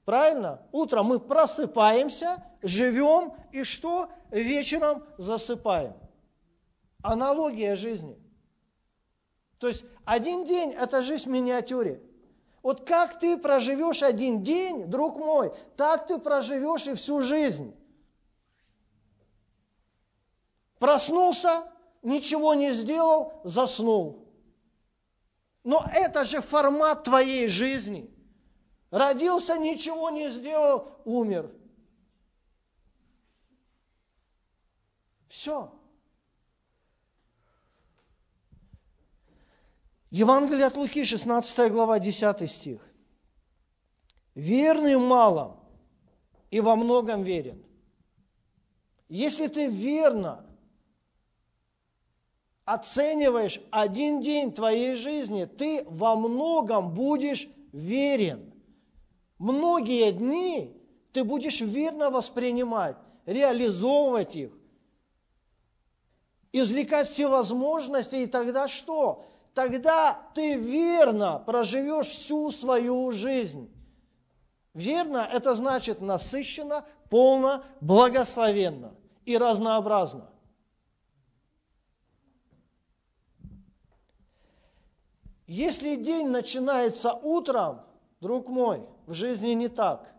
Правильно? 0.05 0.63
Утром 0.73 1.07
мы 1.07 1.21
просыпаемся, 1.21 2.45
живем 2.63 3.35
и 3.51 3.65
что? 3.65 4.11
Вечером 4.31 5.05
засыпаем. 5.19 5.95
Аналогия 7.03 7.77
жизни. 7.77 8.19
То 9.59 9.69
есть 9.69 9.85
один 10.05 10.45
день– 10.45 10.73
это 10.79 11.03
жизнь 11.03 11.25
в 11.25 11.33
миниатюре. 11.33 12.03
Вот 12.63 12.87
как 12.87 13.19
ты 13.19 13.39
проживешь 13.39 14.03
один 14.03 14.43
день, 14.43 14.87
друг 14.87 15.17
мой, 15.17 15.53
так 15.77 16.07
ты 16.07 16.19
проживешь 16.19 16.87
и 16.87 16.95
всю 16.95 17.21
жизнь. 17.21 17.75
Проснулся, 20.79 21.71
ничего 22.03 22.55
не 22.55 22.73
сделал, 22.73 23.41
заснул. 23.45 24.27
Но 25.63 25.85
это 25.93 26.25
же 26.25 26.41
формат 26.41 27.05
твоей 27.05 27.49
жизни. 27.49 28.11
Родился, 28.91 29.59
ничего 29.59 30.11
не 30.11 30.31
сделал, 30.31 30.89
умер. 31.05 31.51
Все. 35.29 35.73
Евангелие 40.11 40.67
от 40.67 40.77
Луки, 40.77 41.05
16 41.05 41.71
глава, 41.71 41.99
10 41.99 42.51
стих. 42.51 42.81
«Верный 44.35 44.97
в 44.97 45.01
малом 45.01 45.61
и 46.51 46.61
во 46.61 46.77
многом 46.77 47.23
верен». 47.23 47.65
Если 49.09 49.49
ты 49.49 49.67
верно 49.67 50.47
оцениваешь 52.65 53.61
один 53.73 54.21
день 54.21 54.53
твоей 54.53 54.95
жизни, 54.95 55.47
ты 55.47 55.85
во 55.89 56.15
многом 56.15 56.95
будешь 56.95 57.49
верен. 57.73 58.53
Многие 59.39 60.13
дни 60.13 60.77
ты 61.13 61.25
будешь 61.25 61.61
верно 61.61 62.11
воспринимать, 62.11 62.97
реализовывать 63.27 64.37
их, 64.37 64.53
извлекать 66.53 67.09
все 67.09 67.27
возможности, 67.27 68.15
и 68.15 68.27
тогда 68.27 68.69
что? 68.69 69.25
Тогда 69.55 70.31
ты 70.35 70.55
верно 70.57 71.43
проживешь 71.45 72.07
всю 72.07 72.51
свою 72.53 73.11
жизнь. 73.13 73.73
Верно– 74.75 75.29
это 75.33 75.55
значит 75.55 76.01
насыщенно, 76.01 76.87
полно, 77.09 77.65
благословенно 77.81 78.95
и 79.25 79.37
разнообразно. 79.37 80.31
Если 85.49 85.97
день 85.97 86.29
начинается 86.29 87.13
утром, 87.13 87.83
друг 88.21 88.47
мой, 88.47 88.89
в 89.07 89.13
жизни 89.13 89.51
не 89.51 89.67
так. 89.67 90.15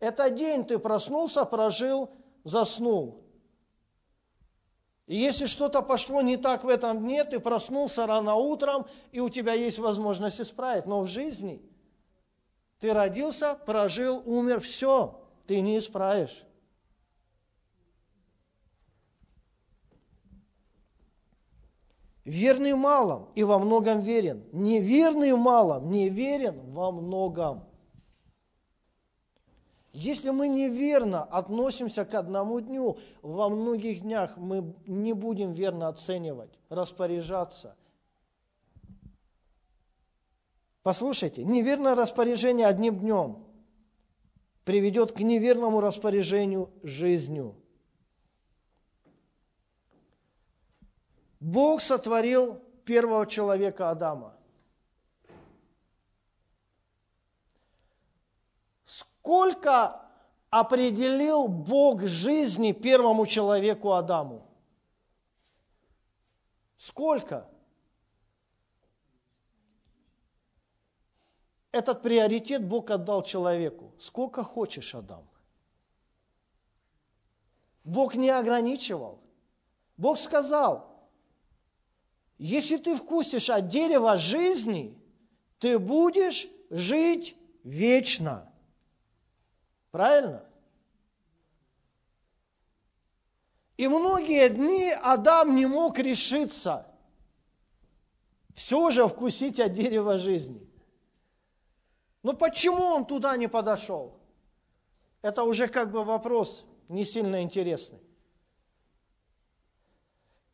Это 0.00 0.30
день 0.30 0.64
ты 0.64 0.80
проснулся, 0.80 1.44
прожил, 1.44 2.10
заснул. 2.42 3.23
И 5.06 5.16
если 5.16 5.46
что-то 5.46 5.82
пошло 5.82 6.22
не 6.22 6.36
так 6.36 6.64
в 6.64 6.68
этом 6.68 7.00
дне, 7.00 7.24
ты 7.24 7.38
проснулся 7.38 8.06
рано 8.06 8.36
утром, 8.36 8.86
и 9.12 9.20
у 9.20 9.28
тебя 9.28 9.52
есть 9.52 9.78
возможность 9.78 10.40
исправить. 10.40 10.86
Но 10.86 11.02
в 11.02 11.06
жизни 11.06 11.60
ты 12.80 12.92
родился, 12.92 13.58
прожил, 13.66 14.22
умер, 14.24 14.60
все, 14.60 15.20
ты 15.46 15.60
не 15.60 15.78
исправишь. 15.78 16.44
Верный 22.24 22.72
в 22.72 22.78
малом 22.78 23.28
и 23.34 23.44
во 23.44 23.58
многом 23.58 24.00
верен. 24.00 24.44
Неверный 24.52 25.34
в 25.34 25.38
малом, 25.38 25.90
не 25.90 26.08
верен 26.08 26.72
во 26.72 26.90
многом. 26.90 27.68
Если 29.94 30.30
мы 30.30 30.48
неверно 30.48 31.22
относимся 31.22 32.04
к 32.04 32.14
одному 32.14 32.58
дню, 32.58 32.98
во 33.22 33.48
многих 33.48 34.00
днях 34.00 34.36
мы 34.36 34.74
не 34.88 35.12
будем 35.12 35.52
верно 35.52 35.86
оценивать, 35.86 36.50
распоряжаться. 36.68 37.76
Послушайте, 40.82 41.44
неверное 41.44 41.94
распоряжение 41.94 42.66
одним 42.66 42.98
днем 42.98 43.46
приведет 44.64 45.12
к 45.12 45.20
неверному 45.20 45.80
распоряжению 45.80 46.70
жизнью. 46.82 47.54
Бог 51.38 51.80
сотворил 51.80 52.60
первого 52.84 53.28
человека 53.28 53.90
Адама. 53.90 54.36
Сколько 59.24 60.02
определил 60.50 61.48
Бог 61.48 62.02
жизни 62.02 62.72
первому 62.72 63.24
человеку 63.24 63.92
Адаму? 63.92 64.46
Сколько? 66.76 67.48
Этот 71.72 72.02
приоритет 72.02 72.68
Бог 72.68 72.90
отдал 72.90 73.22
человеку. 73.22 73.94
Сколько 73.98 74.44
хочешь, 74.44 74.94
Адам. 74.94 75.26
Бог 77.82 78.14
не 78.16 78.28
ограничивал. 78.28 79.22
Бог 79.96 80.18
сказал, 80.18 81.08
если 82.36 82.76
ты 82.76 82.94
вкусишь 82.94 83.48
от 83.48 83.68
дерева 83.68 84.18
жизни, 84.18 85.02
ты 85.58 85.78
будешь 85.78 86.46
жить 86.68 87.34
вечно. 87.62 88.50
Правильно? 89.94 90.42
И 93.76 93.86
многие 93.86 94.48
дни 94.48 94.90
Адам 94.90 95.54
не 95.54 95.66
мог 95.66 96.00
решиться 96.00 96.88
все 98.54 98.90
же 98.90 99.06
вкусить 99.06 99.60
от 99.60 99.72
дерева 99.72 100.18
жизни. 100.18 100.68
Но 102.24 102.32
почему 102.32 102.82
он 102.82 103.06
туда 103.06 103.36
не 103.36 103.46
подошел? 103.46 104.18
Это 105.22 105.44
уже 105.44 105.68
как 105.68 105.92
бы 105.92 106.02
вопрос 106.02 106.64
не 106.88 107.04
сильно 107.04 107.42
интересный. 107.42 108.00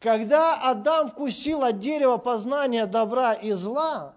Когда 0.01 0.69
Адам 0.71 1.09
вкусил 1.09 1.63
от 1.63 1.79
дерева 1.79 2.19
познания 2.19 2.85
добра 2.85 3.33
и 3.33 3.53
зла, 3.53 4.17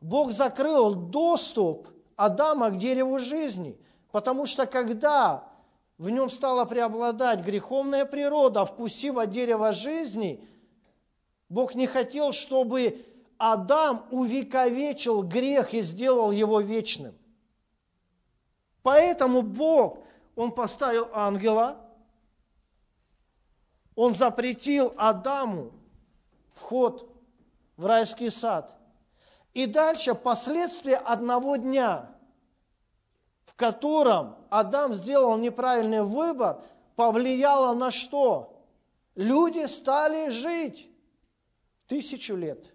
Бог 0.00 0.32
закрыл 0.32 0.94
доступ 0.94 1.88
Адама 2.16 2.70
к 2.70 2.78
дереву 2.78 3.18
жизни, 3.18 3.78
потому 4.10 4.46
что 4.46 4.66
когда 4.66 5.44
в 5.98 6.10
нем 6.10 6.30
стала 6.30 6.64
преобладать 6.64 7.40
греховная 7.40 8.04
природа, 8.04 8.64
вкусив 8.64 9.18
от 9.18 9.30
дерева 9.30 9.72
жизни, 9.72 10.46
Бог 11.48 11.74
не 11.74 11.86
хотел, 11.86 12.32
чтобы 12.32 13.04
Адам 13.38 14.06
увековечил 14.10 15.22
грех 15.22 15.74
и 15.74 15.82
сделал 15.82 16.30
его 16.32 16.60
вечным. 16.60 17.14
Поэтому 18.82 19.42
Бог, 19.42 19.98
Он 20.34 20.52
поставил 20.52 21.08
ангела, 21.12 21.76
Он 23.94 24.14
запретил 24.14 24.94
Адаму 24.96 25.72
вход 26.52 27.10
в 27.76 27.86
райский 27.86 28.30
сад. 28.30 28.74
И 29.56 29.64
дальше 29.64 30.14
последствия 30.14 30.96
одного 30.96 31.56
дня, 31.56 32.10
в 33.46 33.54
котором 33.54 34.36
Адам 34.50 34.92
сделал 34.92 35.38
неправильный 35.38 36.02
выбор, 36.02 36.60
повлияло 36.94 37.72
на 37.72 37.90
что? 37.90 38.62
Люди 39.14 39.64
стали 39.64 40.28
жить 40.28 40.90
тысячу 41.86 42.36
лет. 42.36 42.70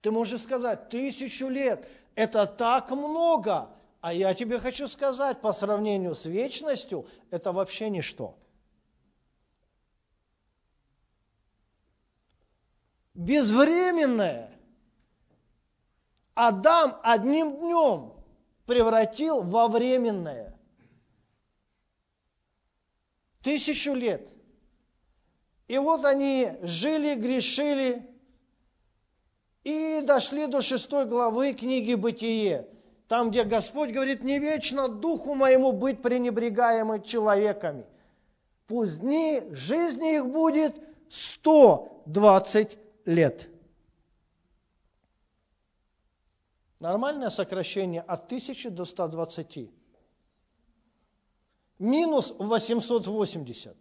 Ты 0.00 0.12
можешь 0.12 0.42
сказать, 0.42 0.90
тысячу 0.90 1.48
лет– 1.48 1.84
это 2.14 2.46
так 2.46 2.92
много. 2.92 3.68
А 4.00 4.12
я 4.12 4.32
тебе 4.32 4.60
хочу 4.60 4.86
сказать, 4.86 5.40
по 5.40 5.52
сравнению 5.52 6.14
с 6.14 6.24
вечностью, 6.24 7.04
это 7.32 7.50
вообще 7.50 7.90
ничто. 7.90 8.38
Безвременное 13.18 14.48
Адам 16.34 17.00
одним 17.02 17.56
днем 17.56 18.12
превратил 18.64 19.42
во 19.42 19.66
временное. 19.66 20.56
Тысячу 23.42 23.92
лет. 23.94 24.30
И 25.66 25.76
вот 25.78 26.04
они 26.04 26.52
жили, 26.62 27.16
грешили 27.16 28.08
и 29.64 30.00
дошли 30.02 30.46
до 30.46 30.60
шестой 30.60 31.06
главы 31.06 31.54
книги 31.54 31.94
«Бытие», 31.94 32.68
там, 33.08 33.30
где 33.30 33.42
Господь 33.42 33.90
говорит, 33.90 34.22
не 34.22 34.38
вечно 34.38 34.86
духу 34.86 35.34
моему 35.34 35.72
быть 35.72 36.00
пренебрегаемым 36.02 37.02
человеками. 37.02 37.84
Пусть 38.68 39.00
дни 39.00 39.42
жизни 39.50 40.16
их 40.16 40.26
будет 40.26 40.76
120 41.08 42.78
лет. 43.08 43.48
Нормальное 46.78 47.30
сокращение 47.30 48.02
от 48.02 48.26
1000 48.26 48.70
до 48.70 48.84
120. 48.84 49.70
Минус 51.78 52.34
880. 52.38 53.76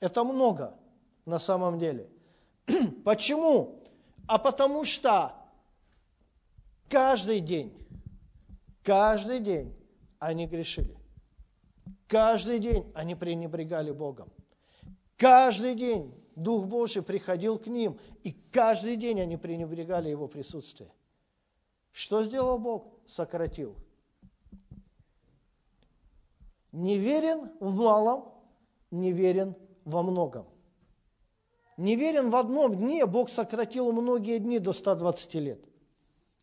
Это 0.00 0.24
много 0.24 0.76
на 1.24 1.38
самом 1.38 1.78
деле. 1.78 2.10
Почему? 3.04 3.82
А 4.26 4.38
потому 4.38 4.84
что 4.84 5.34
каждый 6.90 7.40
день, 7.40 7.72
каждый 8.82 9.40
день 9.40 9.74
они 10.18 10.46
грешили. 10.46 10.98
Каждый 12.08 12.58
день 12.58 12.90
они 12.94 13.14
пренебрегали 13.14 13.92
Богом. 13.92 14.32
Каждый 15.16 15.76
день 15.76 16.25
Дух 16.36 16.66
Божий 16.66 17.02
приходил 17.02 17.58
к 17.58 17.66
ним, 17.66 17.98
и 18.22 18.32
каждый 18.52 18.96
день 18.96 19.20
они 19.22 19.38
пренебрегали 19.38 20.10
Его 20.10 20.28
присутствие. 20.28 20.92
Что 21.90 22.22
сделал 22.22 22.58
Бог? 22.58 22.92
Сократил. 23.08 23.74
Неверен 26.72 27.50
в 27.58 27.74
малом, 27.74 28.34
неверен 28.90 29.56
во 29.86 30.02
многом. 30.02 30.46
Неверен 31.78 32.28
в 32.28 32.36
одном 32.36 32.76
дне, 32.76 33.06
Бог 33.06 33.30
сократил 33.30 33.90
многие 33.92 34.38
дни 34.38 34.58
до 34.58 34.74
120 34.74 35.34
лет. 35.36 35.64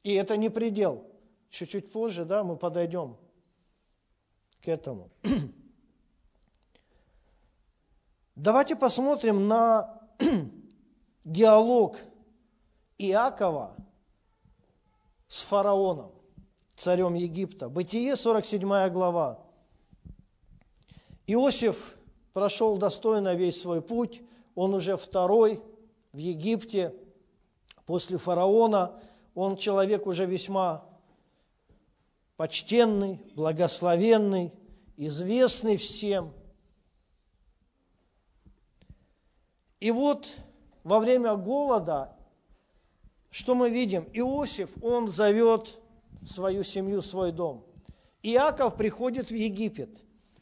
И 0.01 0.13
это 0.13 0.37
не 0.37 0.49
предел. 0.49 1.05
Чуть-чуть 1.51 1.91
позже, 1.91 2.25
да, 2.25 2.43
мы 2.43 2.55
подойдем 2.55 3.17
к 4.59 4.67
этому. 4.67 5.11
Давайте 8.35 8.75
посмотрим 8.75 9.47
на 9.47 10.01
диалог 11.23 11.99
Иакова 12.97 13.75
с 15.27 15.43
фараоном, 15.43 16.11
царем 16.75 17.13
Египта. 17.13 17.69
Бытие, 17.69 18.15
47 18.15 18.89
глава. 18.89 19.39
Иосиф 21.27 21.95
прошел 22.33 22.77
достойно 22.77 23.35
весь 23.35 23.61
свой 23.61 23.83
путь, 23.83 24.23
он 24.55 24.73
уже 24.73 24.97
второй 24.97 25.61
в 26.11 26.17
Египте 26.17 26.95
после 27.85 28.17
фараона, 28.17 28.99
он 29.35 29.57
человек 29.57 30.07
уже 30.07 30.25
весьма 30.25 30.83
почтенный, 32.35 33.21
благословенный, 33.35 34.51
известный 34.97 35.77
всем– 35.77 36.33
И 39.83 39.91
вот 39.91 40.29
во 40.85 41.01
время 41.01 41.35
голода, 41.35 42.15
что 43.29 43.53
мы 43.53 43.69
видим? 43.69 44.07
Иосиф, 44.13 44.69
он 44.81 45.09
зовет 45.09 45.77
свою 46.25 46.63
семью, 46.63 47.01
свой 47.01 47.33
дом. 47.33 47.65
Иаков 48.21 48.77
приходит 48.77 49.29
в 49.29 49.35
Египет. 49.35 49.89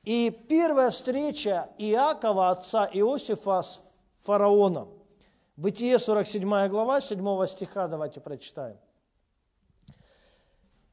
И 0.03 0.29
первая 0.47 0.91
встреча 0.91 1.71
Иакова, 1.79 2.51
отца 2.51 2.87
Иосифа 2.93 3.63
с 3.63 3.81
фараоном. 4.19 4.89
Бытие 5.55 5.97
47 5.97 6.67
глава, 6.67 7.01
7 7.01 7.47
стиха, 7.47 7.87
давайте 7.87 8.19
прочитаем. 8.19 8.77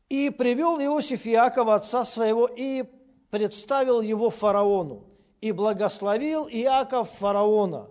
«И 0.08 0.30
привел 0.30 0.80
Иосиф 0.80 1.26
Иакова, 1.26 1.74
отца 1.74 2.02
своего, 2.06 2.46
и 2.46 2.84
представил 3.30 4.00
его 4.00 4.30
фараону, 4.30 5.04
и 5.42 5.52
благословил 5.52 6.48
Иаков 6.48 7.10
фараона, 7.10 7.90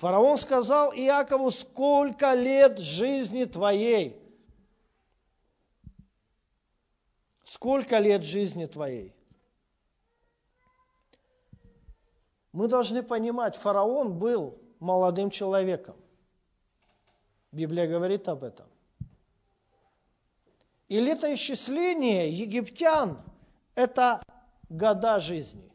Фараон 0.00 0.38
сказал 0.38 0.94
Иакову, 0.94 1.50
сколько 1.50 2.32
лет 2.32 2.78
жизни 2.78 3.44
твоей? 3.44 4.18
Сколько 7.44 7.98
лет 7.98 8.22
жизни 8.22 8.64
твоей? 8.64 9.14
Мы 12.52 12.66
должны 12.66 13.02
понимать, 13.02 13.56
фараон 13.56 14.18
был 14.18 14.58
молодым 14.78 15.28
человеком. 15.28 15.96
Библия 17.52 17.86
говорит 17.86 18.26
об 18.26 18.42
этом. 18.42 18.68
И 20.88 20.98
летоисчисление 20.98 22.32
египтян– 22.32 23.22
это 23.74 24.22
года 24.70 25.20
жизни. 25.20 25.70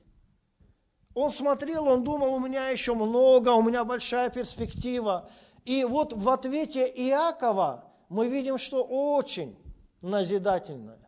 Он 1.15 1.32
смотрел, 1.32 1.88
он 1.88 2.04
думал, 2.04 2.34
у 2.34 2.39
меня 2.39 2.69
еще 2.69 2.93
много, 2.93 3.49
у 3.49 3.63
меня 3.63 3.84
большая 3.84 4.30
перспектива. 4.30 5.30
И 5.63 5.84
вот 5.84 6.13
в 6.13 6.30
ответе 6.30 6.86
Иакова 6.86 7.86
мы 8.10 8.28
видим, 8.28 8.60
что 8.60 8.84
очень 8.84 9.58
назидательное 10.01 10.99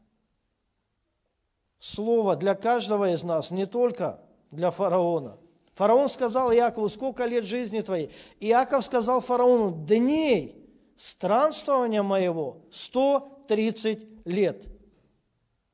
слово 1.79 2.35
для 2.35 2.55
каждого 2.55 3.11
из 3.11 3.23
нас, 3.23 3.51
не 3.51 3.65
только 3.65 4.19
для 4.51 4.71
фараона. 4.71 5.37
Фараон 5.75 6.09
сказал 6.09 6.51
Иакову, 6.51 6.89
сколько 6.89 7.25
лет 7.25 7.43
жизни 7.43 7.81
твоей? 7.81 8.11
Иаков 8.39 8.83
сказал 8.83 9.21
фараону, 9.21 9.85
дней 9.85 10.67
странствования 10.97 12.01
моего 12.01 12.63
130 12.71 14.25
лет. 14.25 14.65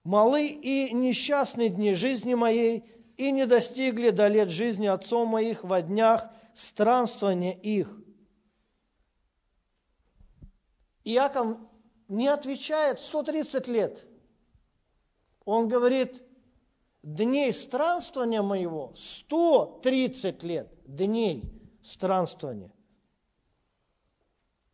Малы 0.04 0.48
и 0.48 0.94
несчастные 0.94 1.70
дни 1.70 1.94
жизни 1.94 2.34
моей, 2.34 2.84
и 3.18 3.32
не 3.32 3.46
достигли 3.46 4.10
до 4.10 4.28
лет 4.28 4.50
жизни 4.50 4.88
отцов 4.88 5.28
моих 5.28 5.64
во 5.64 5.82
днях 5.82 6.30
странствования 6.54 7.54
их. 7.54 7.96
Иаков 11.04 11.58
не 12.08 12.28
отвечает 12.28 13.00
130 13.00 13.68
лет. 13.68 14.06
Он 15.46 15.68
говорит, 15.68 16.24
дней 17.04 17.52
странствования 17.52 18.42
моего 18.42 18.94
130 18.96 20.44
лет, 20.44 20.72
дней 20.86 21.44
странствования. 21.82 22.72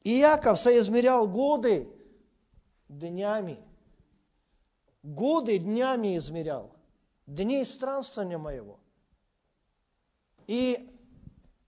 Иаков 0.03 0.59
соизмерял 0.59 1.27
годы 1.27 1.89
днями. 2.87 3.59
Годы 5.01 5.57
днями 5.57 6.17
измерял 6.17 6.78
дней 7.29 7.65
странствования 7.65 8.37
моего. 8.37 8.79
И 10.47 10.89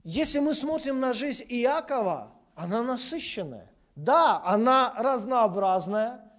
если 0.04 0.40
мы 0.40 0.54
смотрим 0.54 1.00
на 1.00 1.14
жизнь 1.14 1.46
Иакова, 1.48 2.32
она 2.56 2.82
насыщенная. 2.82 3.72
Да, 3.96 4.42
она 4.44 4.94
разнообразная, 4.98 6.32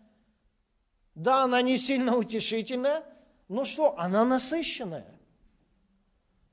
да, 1.15 1.45
она 1.45 1.63
не 1.63 1.77
сильно 1.77 2.17
утешительная, 2.17 3.05
но 3.49 3.65
что, 3.65 3.97
она 3.99 4.25
насыщенная. 4.25 5.07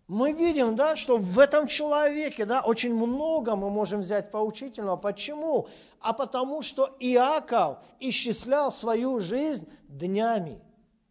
мы 0.08 0.34
видим, 0.34 0.75
да, 0.75 0.95
что 0.95 1.17
в 1.17 1.39
этом 1.39 1.67
человеке 1.67 2.45
да, 2.45 2.62
очень 2.62 2.93
много 2.93 3.55
мы 3.55 3.69
можем 3.69 4.01
взять 4.01 4.29
поучительного. 4.32 4.97
Почему? 4.97 5.67
А 6.01 6.13
потому 6.13 6.62
что 6.62 6.95
Иаков 6.99 7.77
исчислял 7.99 8.71
свою 8.71 9.19
жизнь 9.19 9.67
днями, 9.88 10.62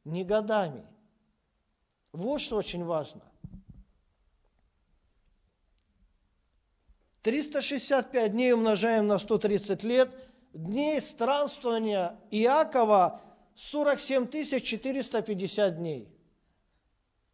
не 0.05 0.25
годами. 0.25 0.85
Вот 2.13 2.41
что 2.41 2.57
очень 2.57 2.85
важно. 2.85 3.23
365 7.23 8.33
дней 8.33 8.53
умножаем 8.53 9.07
на 9.07 9.19
130 9.19 9.83
лет. 9.83 10.15
Дней 10.55 11.01
странствования 11.01 12.19
Иакова 12.31 13.21
47 13.55 14.31
450 14.31 15.77
дней. 15.77 16.09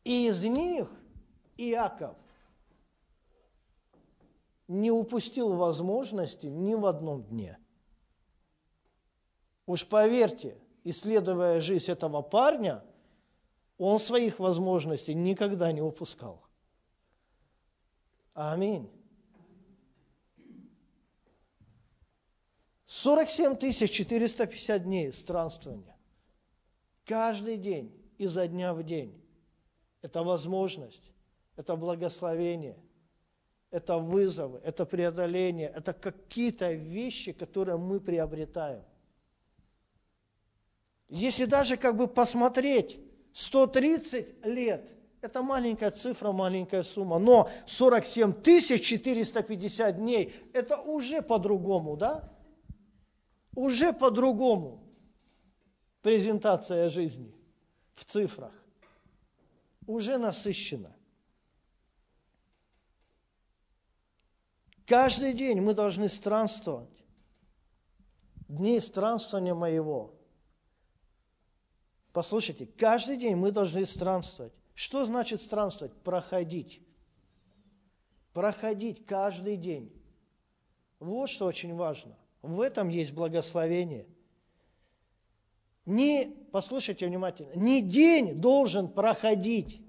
И 0.02 0.26
из 0.26 0.42
них 0.42 0.88
Иаков 1.56 2.16
не 4.66 4.90
упустил 4.90 5.54
возможности 5.54 6.46
ни 6.46 6.74
в 6.74 6.86
одном 6.86 7.22
дне. 7.22 7.58
Уж 9.66 9.86
поверьте, 9.86 10.58
исследуя 10.82 11.60
жизнь 11.60 11.90
этого 11.90 12.22
парня, 12.22 12.82
он 13.84 14.00
своих 14.00 14.38
возможностей 14.38 15.14
никогда 15.14 15.70
не 15.70 15.82
упускал. 15.82 16.42
Аминь. 18.32 18.90
47 22.86 23.58
450 23.58 24.84
дней 24.84 25.12
странствования. 25.12 25.96
Каждый 27.04 27.58
день, 27.58 27.92
изо 28.16 28.48
дня 28.48 28.72
в 28.72 28.82
день. 28.82 29.20
Это 30.00 30.22
возможность, 30.22 31.12
это 31.56 31.76
благословение, 31.76 32.78
это 33.70 33.98
вызовы, 33.98 34.60
это 34.64 34.86
преодоление, 34.86 35.68
это 35.68 35.92
какие-то 35.92 36.72
вещи, 36.72 37.32
которые 37.32 37.76
мы 37.76 38.00
приобретаем. 38.00 38.84
Если 41.08 41.44
даже 41.44 41.76
как 41.76 41.96
бы 41.96 42.08
посмотреть 42.08 42.98
130 43.34 44.46
лет, 44.46 44.94
это 45.20 45.42
маленькая 45.42 45.90
цифра, 45.90 46.32
маленькая 46.32 46.82
сумма, 46.82 47.18
но 47.18 47.50
47 47.66 48.42
450 48.42 49.96
дней, 49.96 50.34
это 50.54 50.78
уже 50.78 51.20
по-другому, 51.20 51.96
да? 51.96 52.34
уже 53.54 53.92
по-другому 53.92 54.82
презентация 56.02 56.88
жизни 56.88 57.34
в 57.94 58.04
цифрах. 58.04 58.52
Уже 59.86 60.18
насыщена. 60.18 60.94
Каждый 64.86 65.34
день 65.34 65.60
мы 65.60 65.74
должны 65.74 66.08
странствовать. 66.08 66.90
Дни 68.48 68.80
странствования 68.80 69.54
моего. 69.54 70.14
Послушайте, 72.14 72.66
каждый 72.66 73.16
день 73.16 73.34
мы 73.34 73.50
должны 73.50 73.84
странствовать. 73.84 74.52
Что 74.72 75.04
значит 75.04 75.40
странствовать? 75.42 75.92
Проходить. 75.92 76.80
Проходить 78.32 79.04
каждый 79.04 79.56
день. 79.56 79.92
Вот 81.00 81.28
что 81.28 81.46
очень 81.46 81.74
важно. 81.74 82.16
В 82.40 82.60
этом 82.60 82.88
есть 82.88 83.12
благословение. 83.12 84.06
Не, 85.86 86.32
послушайте 86.52 87.08
внимательно, 87.08 87.52
не 87.56 87.82
день 87.82 88.40
должен 88.40 88.86
проходить. 88.88 89.80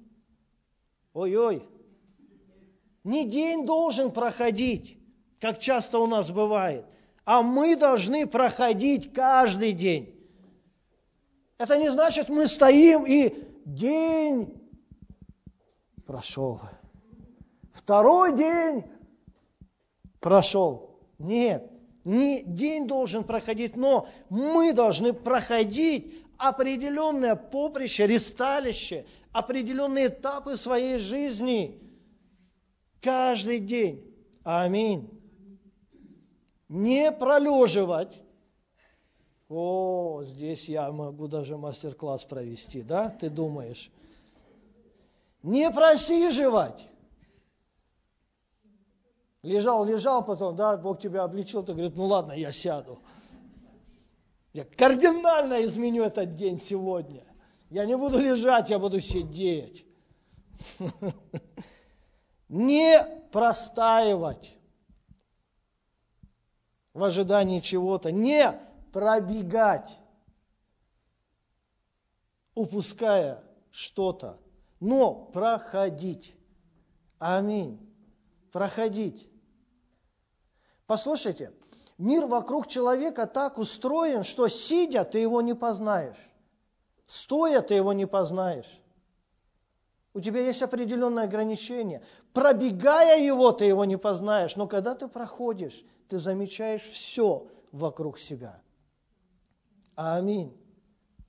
Ой-ой. 1.14 1.70
Не 3.04 3.30
день 3.30 3.68
должен 3.68 4.12
проходить, 4.12 4.98
как 5.40 5.60
часто 5.60 6.00
у 6.00 6.08
нас 6.08 6.32
бывает, 6.32 6.86
а 7.24 7.44
мы 7.44 7.76
должны 7.76 8.26
проходить 8.26 9.14
каждый 9.14 9.74
день. 9.74 10.15
Это 11.58 11.78
не 11.78 11.90
значит, 11.90 12.28
мы 12.30 12.48
стоим 12.48 13.06
и 13.06 13.34
день 13.66 14.62
прошел. 16.06 16.60
Второй 17.72 18.36
день 18.36 18.84
прошел. 20.20 21.00
Нет, 21.18 21.72
не 22.04 22.44
день 22.44 22.88
должен 22.88 23.24
проходить, 23.24 23.78
но 23.78 24.08
мы 24.30 24.74
должны 24.74 25.14
проходить 25.14 26.26
определенное 26.38 27.36
поприще, 27.36 28.06
ресталище, 28.06 29.06
определенные 29.32 30.08
этапы 30.08 30.58
своей 30.58 30.98
жизни. 30.98 31.80
Каждый 33.02 33.60
день. 33.60 34.14
Аминь. 34.44 35.10
Не 36.68 37.12
пролеживать. 37.12 38.22
О, 39.48 40.24
здесь 40.24 40.68
я 40.68 40.92
могу 40.92 41.28
даже 41.28 41.58
мастер-класс 41.58 42.26
провести, 42.26 42.82
да, 42.82 43.10
ты 43.10 43.30
думаешь? 43.30 43.92
Не 45.44 45.70
просиживать. 45.70 46.88
Лежал, 49.44 49.86
лежал, 49.86 50.26
потом, 50.26 50.56
да, 50.56 50.76
Бог 50.76 51.00
тебя 51.00 51.24
обличил, 51.24 51.64
ты 51.64 51.74
говорит, 51.74 51.96
ну 51.96 52.06
ладно, 52.06 52.32
я 52.32 52.52
сяду. 52.52 52.98
Я 54.54 54.66
кардинально 54.66 55.64
изменю 55.66 56.04
этот 56.04 56.34
день 56.36 56.60
сегодня. 56.60 57.24
Я 57.70 57.86
не 57.86 57.96
буду 57.96 58.18
лежать, 58.18 58.72
я 58.72 58.80
буду 58.80 59.00
сидеть. 59.00 59.86
Не 62.48 63.04
простаивать 63.32 64.56
в 66.94 67.04
ожидании 67.04 67.60
чего-то, 67.60 68.12
не 68.12 68.58
пробегать, 68.96 70.00
упуская 72.54 73.44
что-то, 73.70 74.40
но 74.80 75.14
проходить. 75.14 76.34
Аминь. 77.20 77.94
Проходить. 78.54 79.30
Послушайте, 80.88 81.52
мир 81.98 82.26
вокруг 82.26 82.70
человека 82.70 83.28
так 83.28 83.58
устроен, 83.58 84.24
что 84.24 84.48
сидя 84.48 85.04
ты 85.04 85.20
его 85.20 85.42
не 85.42 85.56
познаешь, 85.56 86.32
стоя 87.06 87.60
ты 87.60 87.74
его 87.74 87.92
не 87.92 88.08
познаешь. 88.08 88.80
У 90.14 90.22
тебя 90.22 90.40
есть 90.40 90.62
определенное 90.62 91.26
ограничение. 91.26 92.02
Пробегая 92.32 93.20
его, 93.20 93.52
ты 93.52 93.66
его 93.66 93.84
не 93.84 93.98
познаешь. 93.98 94.56
Но 94.56 94.68
когда 94.68 94.96
ты 94.96 95.10
проходишь, 95.10 95.84
ты 96.08 96.18
замечаешь 96.18 96.84
все 96.84 97.46
вокруг 97.74 98.18
себя. 98.18 98.62
Аминь. 99.96 100.56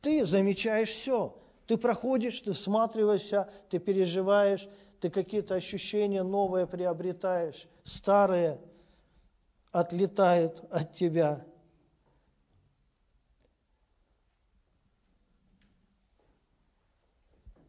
Ты 0.00 0.24
замечаешь 0.24 0.90
все. 0.90 1.36
Ты 1.66 1.76
проходишь, 1.76 2.40
ты 2.40 2.52
всматриваешься, 2.52 3.50
ты 3.70 3.78
переживаешь, 3.78 4.68
ты 5.00 5.10
какие-то 5.10 5.54
ощущения 5.56 6.22
новые 6.22 6.66
приобретаешь, 6.66 7.66
старые– 7.84 8.60
отлетают 9.76 10.64
от 10.70 10.92
тебя. 10.92 11.44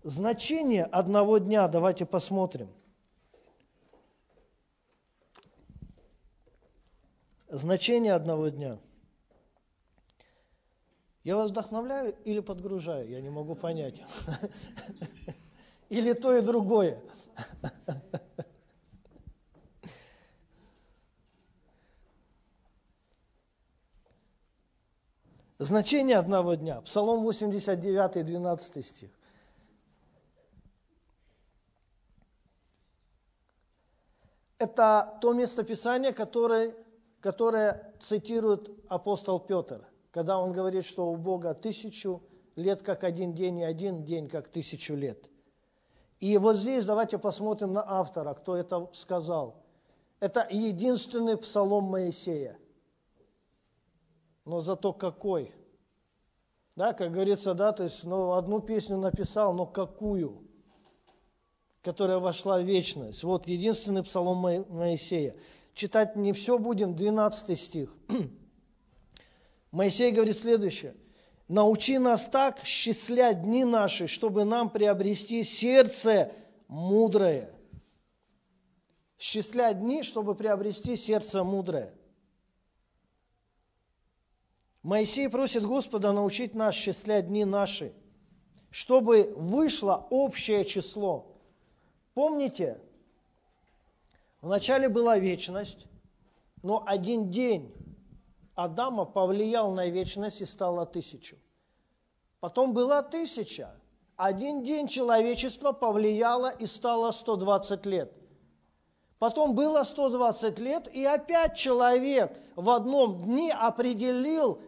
Значение 0.03 0.85
одного 0.85 1.37
дня, 1.37 1.67
давайте 1.67 2.05
посмотрим. 2.05 2.73
Значение 7.49 8.13
одного 8.13 8.47
дня. 8.47 8.79
Я 11.27 11.35
вас 11.35 11.51
вдохновляю 11.51 12.15
или 12.23 12.39
подгружаю? 12.39 13.09
Я 13.09 13.19
не 13.19 13.29
могу 13.29 13.53
понять. 13.53 14.01
Или 15.89 16.13
то 16.13 16.33
и 16.33 16.39
другое. 16.39 17.03
Значение 25.59 26.15
одного 26.15 26.55
дня. 26.55 26.79
Псалом 26.79 27.23
89, 27.23 28.25
12 28.25 28.85
стих. 28.85 29.11
Это 34.59 35.17
то 35.19 35.33
местописание, 35.33 36.13
которое, 36.13 36.73
которое 37.19 37.93
цитирует 37.99 38.69
апостол 38.87 39.41
Петр, 39.41 39.85
когда 40.17 40.39
он 40.39 40.51
говорит, 40.51 40.83
что 40.83 41.11
у 41.11 41.15
Бога 41.15 41.53
тысячу 41.53 42.23
лет 42.55 42.81
как 42.81 43.03
один 43.03 43.35
день 43.35 43.59
и 43.59 43.63
один 43.63 44.03
день 44.03 44.27
как 44.27 44.47
тысячу 44.47 44.95
лет. 44.95 45.29
И 46.19 46.35
вот 46.39 46.55
здесь 46.55 46.85
давайте 46.85 47.19
посмотрим 47.19 47.73
на 47.73 47.83
автора, 47.87 48.33
кто 48.33 48.55
это 48.55 48.89
сказал. 48.93 49.63
Это 50.19 50.47
единственный 50.49 51.37
псалом 51.37 51.83
Моисея– 51.83 52.57
но 54.45 54.61
зато 54.61 54.91
какой. 54.91 55.53
Да, 56.75 56.93
как 56.93 57.11
говорится, 57.11 57.53
да, 57.53 57.71
то 57.71 57.83
есть, 57.83 58.03
ну, 58.03 58.31
одну 58.31 58.59
песню 58.59 58.97
написал, 58.97 59.53
но 59.53 59.67
какую? 59.67 60.41
которая 61.83 62.17
вошла 62.17 62.59
в 62.59 62.63
вечность. 62.63 63.23
Вот 63.23 63.47
единственный 63.47 64.03
псалом 64.03 64.39
Моисея. 64.39 65.35
Читать 65.73 66.17
не 66.17 66.33
все 66.33 66.57
будем, 66.57 66.95
12 66.95 67.57
стих. 67.57 67.95
Моисей 69.77 70.11
говорит 70.11 70.35
следующее. 70.35 70.95
«Научи 71.47 71.99
нас 71.99 72.27
так 72.27 72.65
счислять 72.65 73.43
дни 73.43 73.63
наши, 73.63 74.07
чтобы 74.07 74.43
нам 74.43 74.71
приобрести 74.71 75.43
сердце 75.43 76.31
мудрое». 76.67 77.51
Счислять 79.19 79.79
дни, 79.79 80.01
чтобы 80.01 80.33
приобрести 80.33 80.95
сердце 80.95 81.43
мудрое. 81.43 81.93
Моисей 84.81 85.29
просит 85.29 85.63
Господа 85.63 86.11
научить 86.11 86.55
нас 86.55 86.73
счислять 86.73 87.27
дни 87.27 87.45
наши, 87.45 87.93
чтобы 88.71 89.31
вышло 89.37 90.07
общее 90.09 90.65
число. 90.65 91.37
Помните, 92.15 92.81
вначале 94.41 94.89
была 94.89 95.19
вечность, 95.19 95.85
но 96.63 96.83
один 96.87 97.29
день 97.29 97.71
Адама 98.57 99.05
повлиял 99.05 99.71
на 99.71 99.85
вечность 99.85 100.41
и 100.41 100.45
стало 100.45 100.87
тысячу. 100.87 101.37
Потом 102.39 102.73
была 102.73 103.03
тысяча. 103.03 103.69
Один 104.15 104.63
день 104.63 104.87
человечества 104.87 105.73
повлияло 105.73 106.49
и 106.49 106.65
стало 106.65 107.11
120 107.11 107.85
лет. 107.85 108.11
Потом 109.19 109.53
было 109.53 109.83
120 109.83 110.57
лет, 110.57 110.87
и 110.91 111.05
опять 111.05 111.55
человек 111.55 112.35
в 112.55 112.71
одном 112.71 113.19
дне 113.19 113.53
определил 113.53 114.59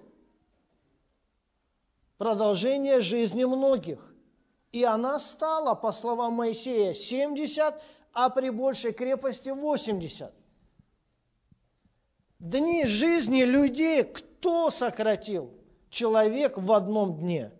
продолжение 2.19 3.01
жизни 3.01 3.43
многих. 3.43 4.13
И 4.71 4.83
она 4.83 5.17
стала, 5.17 5.73
по 5.73 5.91
словам 5.91 6.33
Моисея, 6.33 6.93
70, 6.93 7.81
а 8.13 8.29
при 8.29 8.51
большей 8.51 8.93
крепости 8.93 9.49
80. 9.49 10.31
Дни 12.39 12.85
жизни 12.85 13.43
людей 13.43 14.05
кто 14.05 14.71
сократил? 14.71 15.53
Человек 15.89 16.57
в 16.57 16.71
одном 16.71 17.17
дне. 17.17 17.51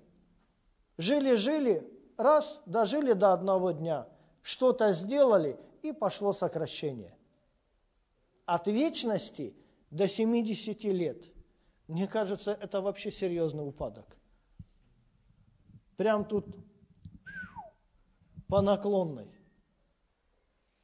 Жили-жили, 0.98 1.86
раз, 2.18 2.62
дожили 2.66 3.14
до 3.14 3.34
одного 3.34 3.72
дня, 3.72 4.08
что-то 4.42 4.94
сделали, 4.94 5.60
и 5.82 5.92
пошло 5.92 6.32
сокращение. 6.32 7.18
От 8.46 8.68
вечности 8.68 9.54
до 9.92 10.08
70 10.08 10.84
лет. 10.86 11.26
Мне 11.88 12.08
кажется, 12.08 12.52
это 12.52 12.82
вообще 12.82 13.12
серьезный 13.12 13.68
упадок. 13.68 14.06
Прям 15.98 16.24
тут 16.24 16.46
по 18.48 18.62
наклонной. 18.62 19.39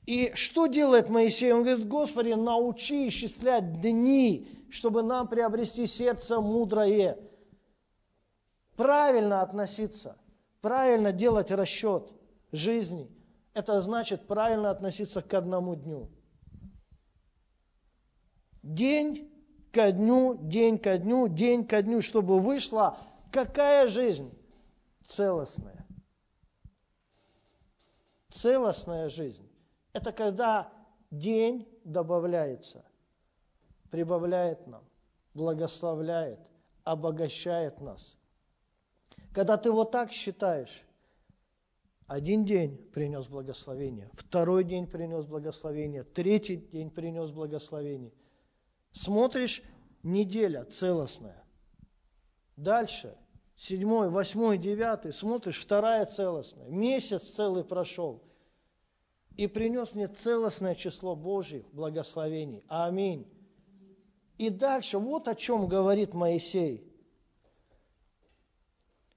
И 0.05 0.31
что 0.35 0.67
делает 0.67 1.09
Моисей? 1.09 1.51
Он 1.51 1.63
говорит, 1.63 1.87
Господи, 1.87 2.33
научи 2.33 3.07
исчислять 3.07 3.81
дни, 3.81 4.47
чтобы 4.69 5.03
нам 5.03 5.27
приобрести 5.27 5.87
сердце 5.87 6.39
мудрое. 6.41 7.17
Правильно 8.75 9.41
относиться, 9.41 10.17
правильно 10.61 11.11
делать 11.11 11.49
расчет 11.51 12.11
жизни. 12.51 13.09
Это 13.53 13.81
значит 13.81 14.27
правильно 14.27 14.69
относиться 14.69 15.21
к 15.21 15.33
одному 15.33 15.75
дню. 15.75 16.09
День 18.61 19.31
ко 19.71 19.91
дню, 19.91 20.37
день 20.41 20.77
ко 20.77 20.97
дню, 20.97 21.27
день 21.27 21.65
ко 21.65 21.81
дню, 21.81 22.01
чтобы 22.01 22.39
вышла 22.39 22.97
какая 23.31 23.87
жизнь? 23.87 24.31
целостная. 25.07 25.85
Целостная 28.29 29.09
жизнь– 29.09 29.44
это 29.95 30.11
когда 30.11 30.73
день 31.09 31.65
добавляется, 31.85 32.83
прибавляет 33.89 34.67
нам, 34.67 34.83
благословляет, 35.33 36.51
обогащает 36.83 37.79
нас. 37.79 38.17
Когда 39.33 39.55
ты 39.55 39.71
вот 39.71 39.91
так 39.91 40.11
считаешь, 40.11 40.83
один 42.07 42.43
день 42.43 42.75
принес 42.93 43.29
благословение, 43.29 44.11
второй 44.15 44.65
день 44.65 44.85
принес 44.85 45.23
благословение, 45.23 46.03
третий 46.03 46.57
день 46.57 46.91
принес 46.91 47.31
благословение. 47.31 48.11
Смотришь, 48.91 49.63
неделя 50.03 50.65
целостная. 50.65 51.41
Дальше– 52.57 53.17
седьмой, 53.55 54.09
восьмой, 54.09 54.57
девятый, 54.57 55.13
смотришь, 55.13 55.61
вторая 55.61 56.05
целостная, 56.05 56.67
месяц 56.67 57.29
целый 57.29 57.63
прошел, 57.63 58.21
и 59.37 59.47
принес 59.47 59.93
мне 59.93 60.07
целостное 60.07 60.75
число 60.75 61.15
Божьих 61.15 61.65
благословений. 61.71 62.63
Аминь. 62.67 63.27
И 64.37 64.49
дальше, 64.49 64.97
вот 64.97 65.27
о 65.27 65.35
чем 65.35 65.67
говорит 65.67 66.13
Моисей. 66.13 66.91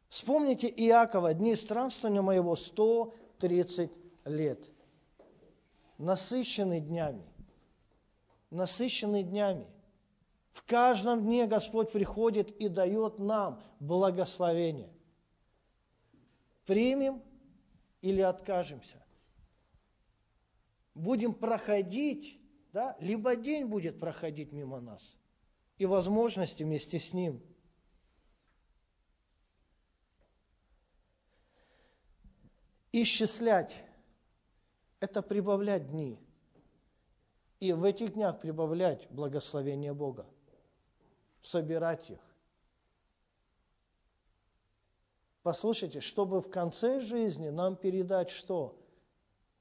Вспомните 0.08 0.68
Иакова, 0.68 1.34
дни 1.34 1.54
странствования 1.54 2.22
моего 2.22 2.56
130 2.56 3.90
лет. 4.24 4.70
Насыщенный 5.98 6.80
днями. 6.80 7.24
Насыщенный 8.50 9.22
днями. 9.22 9.66
В 10.52 10.64
каждом 10.64 11.22
дне 11.22 11.46
Господь 11.46 11.92
приходит 11.92 12.50
и 12.52 12.68
дает 12.68 13.18
нам 13.18 13.62
благословение. 13.80 14.90
Примем 16.66 17.22
или 18.00 18.20
откажемся. 18.20 19.02
Будем 20.98 21.32
проходить, 21.32 22.40
да, 22.72 22.96
либо 22.98 23.36
день 23.36 23.66
будет 23.66 24.00
проходить 24.00 24.50
мимо 24.50 24.80
нас, 24.80 25.16
и 25.76 25.86
возможности 25.86 26.64
вместе 26.64 26.98
с 26.98 27.12
ним. 27.12 27.40
Исчислять– 32.90 33.84
это 35.00 35.22
прибавлять 35.22 35.88
дни. 35.88 36.18
И 37.60 37.72
в 37.72 37.84
этих 37.84 38.14
днях 38.14 38.40
прибавлять 38.40 39.08
благословение 39.08 39.94
Бога 39.94 40.26
собирать 41.42 42.10
их. 42.10 42.20
Послушайте, 45.44 46.00
чтобы 46.00 46.40
в 46.40 46.50
конце 46.50 47.00
жизни 47.00 47.50
нам 47.50 47.76
передать 47.76 48.30
что? 48.30 48.76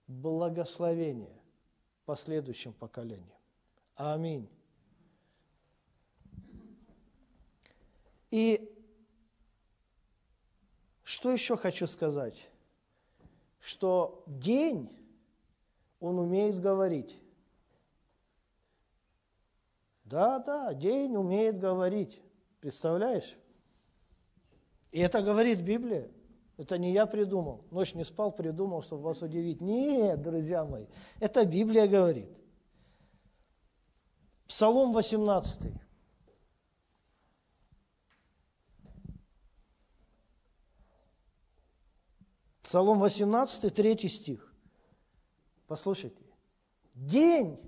Благословение 0.08 1.38
последующим 2.06 2.74
поколениям. 2.74 3.38
Аминь. 3.96 4.50
И 8.32 8.74
что 11.04 11.32
еще 11.32 11.58
хочу 11.58 11.88
сказать? 11.88 12.50
Что 13.60 14.24
день, 14.28 14.90
он 16.00 16.20
умеет 16.20 16.60
говорить. 16.60 17.20
Да, 20.04 20.40
да, 20.40 20.74
день 20.74 21.16
умеет 21.16 21.60
говорить. 21.60 22.22
Представляешь? 22.62 23.38
И 24.92 25.00
это 25.00 25.22
говорит 25.22 25.62
Библия. 25.62 26.10
Это 26.58 26.80
не 26.80 26.92
я 26.92 27.06
придумал. 27.06 27.64
Ночь 27.70 27.94
не 27.94 28.04
спал, 28.04 28.32
придумал, 28.32 28.82
чтобы 28.82 29.04
вас 29.04 29.22
удивить. 29.22 29.62
Нет, 29.62 30.22
друзья 30.22 30.66
мои, 30.66 30.88
это 31.20 31.46
Библия 31.46 31.88
говорит. 31.88 32.30
Псалом 34.48 34.92
18. 34.92 35.74
Псалом 42.64 43.00
18, 43.00 43.74
третий 43.74 44.10
стих. 44.10 44.54
Послушайте. 45.68 46.24
День 46.96 47.60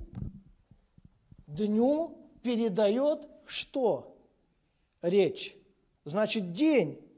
дню 1.48 2.17
передает 2.42 3.27
что? 3.46 4.17
Речь. 5.02 5.56
Значит, 6.06 6.54
день. 6.54 7.08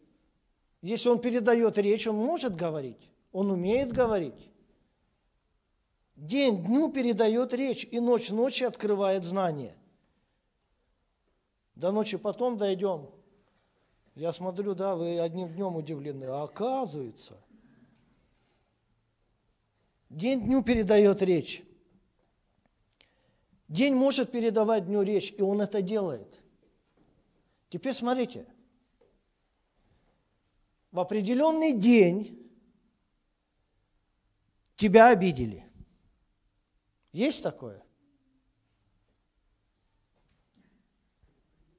Если 0.81 1.09
он 1.09 1.19
передает 1.19 1.77
речь, 1.77 2.07
он 2.07 2.15
может 2.15 2.55
говорить. 2.55 3.09
Он 3.31 3.51
умеет 3.51 3.91
говорить. 3.91 4.49
День 6.15 6.63
дню 6.63 6.91
передает 6.91 7.53
речь, 7.53 7.87
и 7.89 7.99
ночь 7.99 8.29
ночи 8.29 8.63
открывает 8.63 9.23
знание. 9.23 9.75
До 11.75 11.91
ночи 11.91 12.17
потом 12.17 12.57
дойдем. 12.57 13.09
Я 14.15 14.33
смотрю, 14.33 14.75
да, 14.75 14.95
вы 14.95 15.19
одним 15.19 15.47
днем 15.47 15.75
удивлены. 15.75 16.25
А 16.25 16.43
оказывается, 16.43 17.37
день 20.09 20.41
дню 20.41 20.63
передает 20.63 21.21
речь. 21.21 21.63
День 23.67 23.95
может 23.95 24.31
передавать 24.31 24.85
дню 24.85 25.01
речь, 25.01 25.33
и 25.37 25.41
он 25.41 25.61
это 25.61 25.81
делает. 25.81 26.41
Теперь 27.69 27.93
смотрите. 27.93 28.45
В 30.91 30.99
определенный 30.99 31.71
день 31.71 32.37
тебя 34.75 35.09
обидели. 35.09 35.65
Есть 37.13 37.43
такое? 37.43 37.81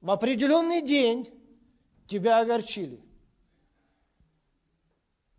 В 0.01 0.09
определенный 0.09 0.81
день 0.81 1.31
тебя 2.07 2.39
огорчили. 2.39 2.99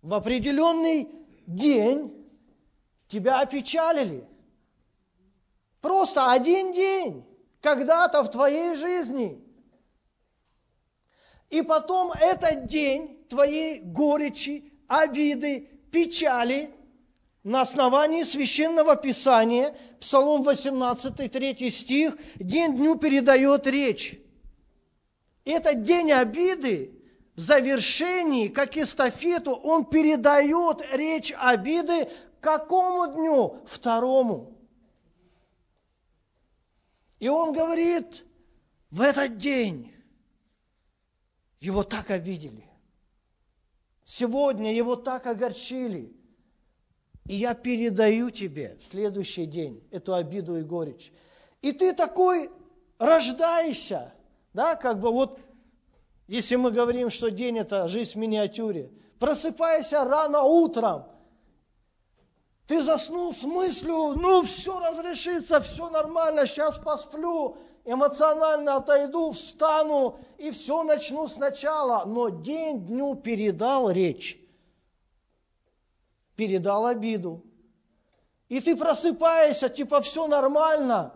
В 0.03 0.15
определенный 0.15 1.09
день 1.47 2.31
тебя 3.09 3.41
опечалили. 3.41 4.29
Просто 5.81 6.31
один 6.31 6.73
день 6.73 7.27
когда-то 7.61 8.23
в 8.23 8.31
твоей 8.31 8.77
жизни. 8.77 9.43
И 11.51 11.63
потом 11.63 12.13
этот 12.13 12.67
день 12.67 13.24
твоей 13.35 13.81
горечи, 13.81 14.73
обиды, 14.87 15.69
печали 15.91 16.71
на 17.43 17.63
основании 17.63 18.23
священного 18.23 18.95
писания, 18.95 19.75
Псалом 19.99 20.43
18, 20.43 21.33
3 21.33 21.71
стих, 21.71 22.17
день 22.37 22.77
дню 22.77 22.97
передает 22.97 23.67
речь. 23.67 24.21
Этот 25.45 25.83
день 25.83 26.13
обиды 26.13 26.93
в 27.35 27.41
завершении, 27.41 28.47
как 28.47 28.77
эстафету, 28.77 29.53
он 29.53 29.85
передает 29.85 30.83
речь 30.93 31.33
обиды 31.37 32.09
какому 32.41 33.13
дню? 33.13 33.63
Второму. 33.67 34.57
И 37.19 37.29
он 37.29 37.53
говорит, 37.53 38.25
в 38.91 39.01
этот 39.01 39.39
день 39.39 39.93
его 41.59 41.83
так 41.83 42.11
обидели. 42.11 42.64
Сегодня 44.05 44.75
его 44.75 44.97
так 44.97 45.27
огорчили. 45.27 46.15
И 47.27 47.37
я 47.37 47.55
передаю 47.55 48.31
тебе 48.31 48.77
следующий 48.81 49.47
день 49.47 49.83
эту 49.91 50.15
обиду 50.15 50.57
и 50.57 50.63
горечь. 50.63 51.11
И 51.63 51.73
ты 51.73 51.95
такой 51.95 52.51
рождаешься, 52.99 54.13
да, 54.53 54.77
как 54.77 55.01
бы 55.01 55.11
вот, 55.11 55.41
если 56.27 56.57
мы 56.57 56.71
говорим, 56.71 57.09
что 57.09 57.31
день– 57.31 57.59
это 57.61 57.89
жизнь 57.89 58.13
в 58.13 58.17
миниатюре, 58.17 58.91
просыпайся 59.19 60.05
рано 60.05 60.43
утром, 60.43 61.07
ты 62.67 62.83
заснул 62.83 63.35
с 63.35 63.43
мыслью, 63.43 64.15
ну 64.17 64.43
все 64.43 64.79
разрешится, 64.79 65.61
все 65.61 65.89
нормально, 65.89 66.47
сейчас 66.47 66.79
посплю, 66.79 67.57
эмоционально 67.85 68.77
отойду, 68.77 69.33
встану 69.33 70.19
и 70.39 70.51
все 70.51 70.83
начну 70.83 71.29
сначала. 71.29 72.05
Но 72.07 72.31
день 72.31 72.87
дню 72.87 73.15
передал 73.15 73.91
речь, 73.91 74.41
передал 76.35 76.87
обиду. 76.87 77.45
И 78.49 78.61
ты 78.61 78.77
просыпаешься, 78.77 79.69
типа 79.69 80.01
все 80.01 80.27
нормально, 80.27 81.15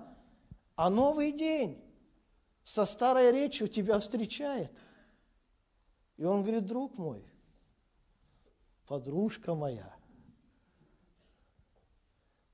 а 0.76 0.90
новый 0.90 1.32
день 1.32 1.82
со 2.64 2.84
старой 2.84 3.32
речью 3.32 3.68
тебя 3.68 3.98
встречает. 3.98 4.72
И 6.16 6.24
он 6.24 6.42
говорит, 6.42 6.66
друг 6.66 6.98
мой, 6.98 7.24
подружка 8.86 9.54
моя, 9.54 9.94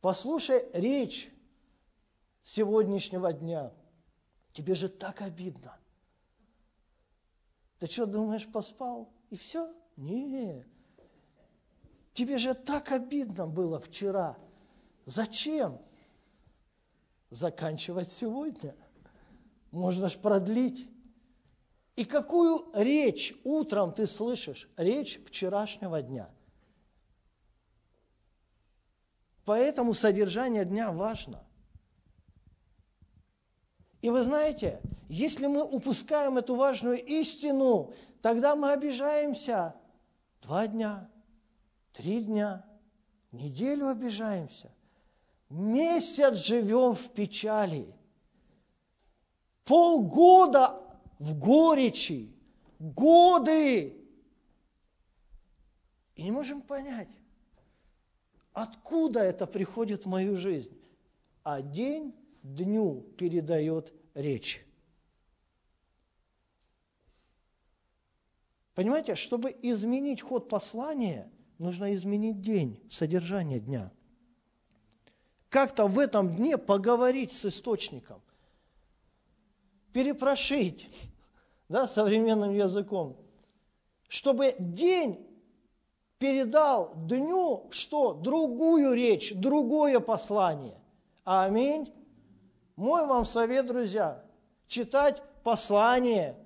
послушай 0.01 0.69
речь 0.73 1.33
сегодняшнего 2.43 3.33
дня– 3.33 3.73
Тебе 4.55 4.77
же 4.77 4.89
так 4.89 5.21
обидно. 5.21 5.77
Ты 7.81 7.89
что, 7.89 8.07
думаешь, 8.07 8.47
поспал 8.51 9.13
и 9.29 9.37
все? 9.37 9.75
Не. 9.97 10.65
Тебе 12.15 12.39
же 12.39 12.55
так 12.55 12.93
обидно 12.93 13.49
было 13.49 13.81
вчера. 13.81 14.39
Зачем? 15.05 15.83
Заканчивать 17.31 18.13
сегодня. 18.13 18.77
Можно 19.73 20.09
ж 20.09 20.17
продлить. 20.17 20.89
И 21.97 22.05
какую 22.05 22.71
речь 22.75 23.35
утром 23.43 23.93
ты 23.93 24.07
слышишь? 24.07 24.71
Речь 24.77 25.21
вчерашнего 25.27 26.01
дня. 26.01 26.31
Поэтому 29.45 29.95
содержание 29.95 30.65
дня 30.65 30.93
важно– 30.93 31.45
и 34.05 34.11
вы 34.11 34.23
знаете, 34.23 34.83
если 35.09 35.47
мы 35.47 35.65
упускаем 35.65 36.37
эту 36.37 36.57
важную 36.57 37.03
истину, 37.03 37.95
тогда 38.21 38.55
мы 38.55 38.73
обижаемся 38.73 39.75
два 40.43 40.67
дня, 40.67 41.09
три 41.95 42.23
дня, 42.23 42.67
неделю 43.33 43.89
обижаемся, 43.89 44.71
месяц 45.49 46.35
живем 46.35 46.93
в 46.93 47.09
печали, 47.13 47.97
полгода 49.65 50.83
в 51.19 51.39
горечи, 51.39 52.31
годы. 52.79 54.07
И 56.15 56.23
не 56.25 56.31
можем 56.31 56.61
понять, 56.61 57.09
откуда 58.53 59.21
это 59.21 59.47
приходит 59.47 60.05
в 60.05 60.09
мою 60.11 60.37
жизнь. 60.37 60.79
А 61.43 61.63
день 61.63 62.15
дню 62.45 63.05
передает 63.17 63.93
речь. 64.15 64.65
Понимаете, 68.75 69.15
чтобы 69.15 69.57
изменить 69.63 70.21
ход 70.21 70.49
послания, 70.49 71.31
нужно 71.59 71.95
изменить 71.95 72.41
день, 72.41 72.81
содержание 72.91 73.61
дня. 73.61 73.91
Как-то 75.49 75.87
в 75.87 75.99
этом 75.99 76.35
дне 76.35 76.59
поговорить 76.59 77.33
с 77.33 77.47
источником, 77.47 78.21
перепрошить, 79.93 80.89
да, 81.69 81.87
современным 81.87 82.53
языком, 82.53 83.17
чтобы 84.09 84.57
день 84.59 85.25
передал 86.19 86.93
дню 87.07 87.69
что? 87.71 88.13
Другую 88.13 88.95
речь, 88.95 89.33
другое 89.35 90.01
послание. 90.01 90.81
Аминь. 91.23 91.93
Мой 92.77 93.07
вам 93.07 93.25
совет, 93.25 93.67
друзья, 93.67 94.25
читать 94.67 95.23
послание 95.43 96.37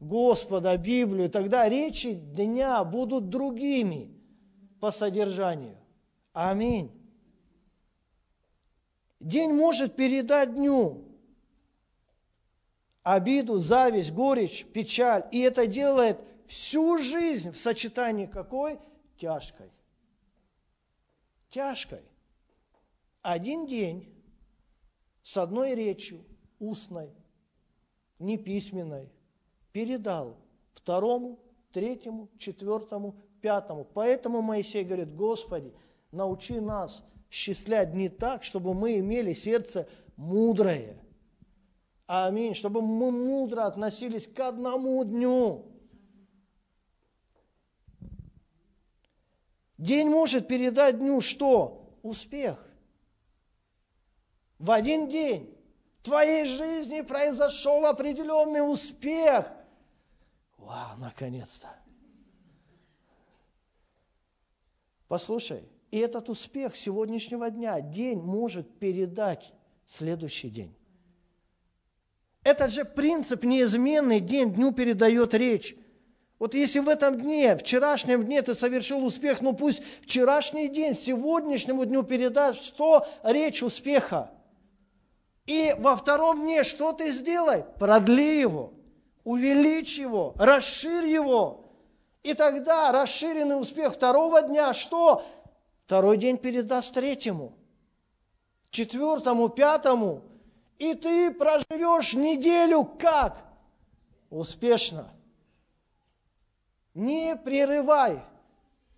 Господа, 0.00 0.76
Библию, 0.76 1.30
тогда 1.30 1.68
речи 1.68 2.12
дня 2.12 2.82
будут 2.84 3.30
другими 3.30 4.10
по 4.80 4.90
содержанию. 4.90 5.76
Аминь. 6.32 6.90
День 9.20 9.52
может 9.52 9.94
передать 9.94 10.54
дню 10.54 11.04
обиду, 13.02 13.58
зависть, 13.58 14.12
горечь, 14.12 14.66
печаль. 14.66 15.24
И 15.30 15.40
это 15.40 15.66
делает 15.66 16.18
всю 16.46 16.98
жизнь 16.98 17.50
в 17.50 17.56
сочетании 17.56 18.26
какой? 18.26 18.78
Тяжкой. 19.16 19.70
Тяжкой. 21.48 22.02
Один 23.22 23.66
день 23.66 24.12
с 25.22 25.36
одной 25.36 25.74
речью, 25.74 26.24
устной, 26.58 27.10
не 28.18 28.38
письменной, 28.38 29.08
передал 29.72 30.36
второму, 30.72 31.38
третьему, 31.72 32.28
четвертому, 32.38 33.16
пятому. 33.40 33.84
Поэтому 33.94 34.42
Моисей 34.42 34.84
говорит, 34.84 35.14
Господи, 35.14 35.72
научи 36.10 36.60
нас 36.60 37.02
счислять 37.30 37.92
дни 37.92 38.08
так, 38.08 38.42
чтобы 38.44 38.74
мы 38.74 38.98
имели 38.98 39.32
сердце 39.32 39.88
мудрое. 40.16 40.98
Аминь. 42.06 42.54
Чтобы 42.54 42.82
мы 42.82 43.10
мудро 43.10 43.62
относились 43.62 44.26
к 44.26 44.38
одному 44.40 45.02
дню. 45.04 45.66
День 49.78 50.10
может 50.10 50.46
передать 50.46 50.98
дню 50.98 51.20
что? 51.20 51.98
Успех 52.02 52.71
в 54.62 54.70
один 54.70 55.08
день 55.08 55.52
в 55.98 56.04
твоей 56.04 56.46
жизни 56.46 57.00
произошел 57.00 57.84
определенный 57.84 58.60
успех. 58.60 59.46
Вау, 60.56 60.96
наконец-то. 60.98 61.68
Послушай, 65.08 65.64
и 65.90 65.98
этот 65.98 66.30
успех 66.30 66.76
сегодняшнего 66.76 67.50
дня, 67.50 67.80
день 67.80 68.20
может 68.20 68.78
передать 68.78 69.52
следующий 69.84 70.48
день. 70.48 70.72
Этот 72.44 72.72
же 72.72 72.84
принцип 72.84 73.42
неизменный 73.42 74.20
день 74.20 74.54
дню 74.54 74.70
передает 74.70 75.34
речь. 75.34 75.76
Вот 76.38 76.54
если 76.54 76.78
в 76.78 76.88
этом 76.88 77.20
дне, 77.20 77.56
вчерашнем 77.56 78.24
дне 78.24 78.42
ты 78.42 78.54
совершил 78.54 79.04
успех, 79.04 79.42
ну 79.42 79.54
пусть 79.54 79.82
вчерашний 80.02 80.68
день 80.68 80.94
сегодняшнему 80.94 81.84
дню 81.84 82.04
передашь, 82.04 82.60
что 82.60 83.08
речь 83.24 83.60
успеха– 83.60 84.30
и 85.46 85.74
во 85.78 85.96
втором 85.96 86.42
дне 86.42 86.62
что 86.62 86.92
ты 86.92 87.10
сделай? 87.10 87.64
Продли 87.78 88.40
его, 88.40 88.72
увеличь 89.24 89.98
его, 89.98 90.34
расширь 90.38 91.06
его. 91.06 91.72
И 92.22 92.34
тогда 92.34 92.92
расширенный 92.92 93.60
успех 93.60 93.94
второго 93.94 94.42
дня 94.42 94.72
что? 94.72 95.24
второй 95.84 96.16
день 96.16 96.38
передаст 96.38 96.94
третьему, 96.94 97.52
четвертому, 98.70 99.50
пятому, 99.50 100.22
и 100.78 100.94
ты 100.94 101.30
проживешь 101.30 102.14
неделю 102.14 102.84
как? 102.84 103.44
Успешно. 104.30 105.10
Не 106.94 107.36
прерывай 107.36 108.22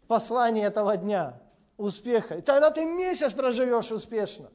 послание 0.07 0.66
этого 0.66 0.97
дня 0.97 1.40
успеха. 1.76 2.36
И 2.36 2.42
тогда 2.42 2.70
ты 2.70 2.84
месяц 2.84 3.32
проживешь 3.32 3.90
успешно, 3.90 4.51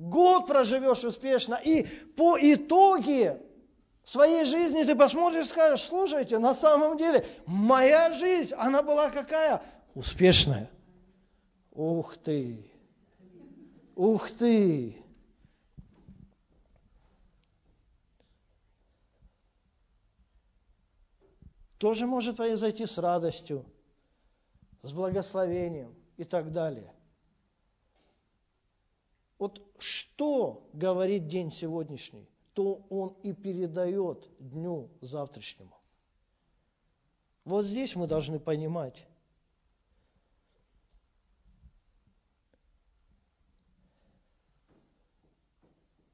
год 0.00 0.46
проживешь 0.46 1.04
успешно, 1.04 1.60
и 1.62 1.82
по 2.16 2.38
итоге 2.40 3.40
своей 4.04 4.44
жизни 4.44 4.82
ты 4.82 4.96
посмотришь 4.96 5.46
и 5.46 5.48
скажешь, 5.48 5.86
слушайте, 5.86 6.38
на 6.38 6.54
самом 6.54 6.96
деле 6.96 7.26
моя 7.46 8.10
жизнь, 8.12 8.54
она 8.54 8.82
была 8.82 9.10
какая? 9.10 9.62
Успешная. 9.94 10.70
Ух 11.72 12.16
ты! 12.16 12.70
Ух 13.94 14.30
ты! 14.30 14.96
Тоже 21.76 22.06
может 22.06 22.36
произойти 22.36 22.86
с 22.86 22.98
радостью, 22.98 23.64
с 24.82 24.92
благословением 24.92 25.94
и 26.16 26.24
так 26.24 26.52
далее. 26.52 26.92
Вот 29.40 29.62
что 29.78 30.68
говорит 30.74 31.26
день 31.26 31.50
сегодняшний, 31.50 32.28
то 32.52 32.86
он 32.90 33.16
и 33.22 33.32
передает 33.32 34.28
дню 34.38 34.90
завтрашнему. 35.00 35.74
Вот 37.44 37.64
здесь 37.64 37.96
мы 37.96 38.06
должны 38.06 38.38
понимать, 38.38 39.06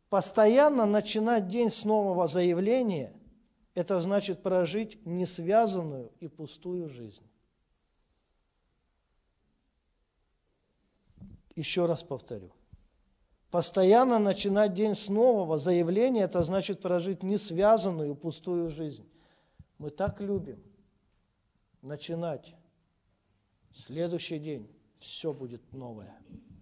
Постоянно 0.08 0.86
начинать 0.86 1.48
день 1.48 1.70
с 1.70 1.84
нового 1.84 2.28
заявления– 2.28 3.12
это 3.74 4.00
значит 4.00 4.40
прожить 4.40 5.04
несвязанную 5.04 6.12
и 6.20 6.28
пустую 6.28 6.88
жизнь. 6.88 7.28
Еще 11.56 11.84
раз 11.86 12.04
повторю. 12.04 12.55
Постоянно 13.56 14.18
начинать 14.18 14.74
день 14.74 14.94
с 14.94 15.08
нового 15.08 15.58
заявления– 15.58 16.24
это 16.24 16.42
значит 16.42 16.82
прожить 16.82 17.22
несвязанную 17.22 18.14
пустую 18.14 18.68
жизнь. 18.68 19.08
Мы 19.78 19.88
так 19.88 20.20
любим 20.20 20.62
начинать. 21.80 22.54
Следующий 23.72 24.38
день 24.38 24.70
все 24.98 25.32
будет 25.32 25.72
новое. 25.72 26.14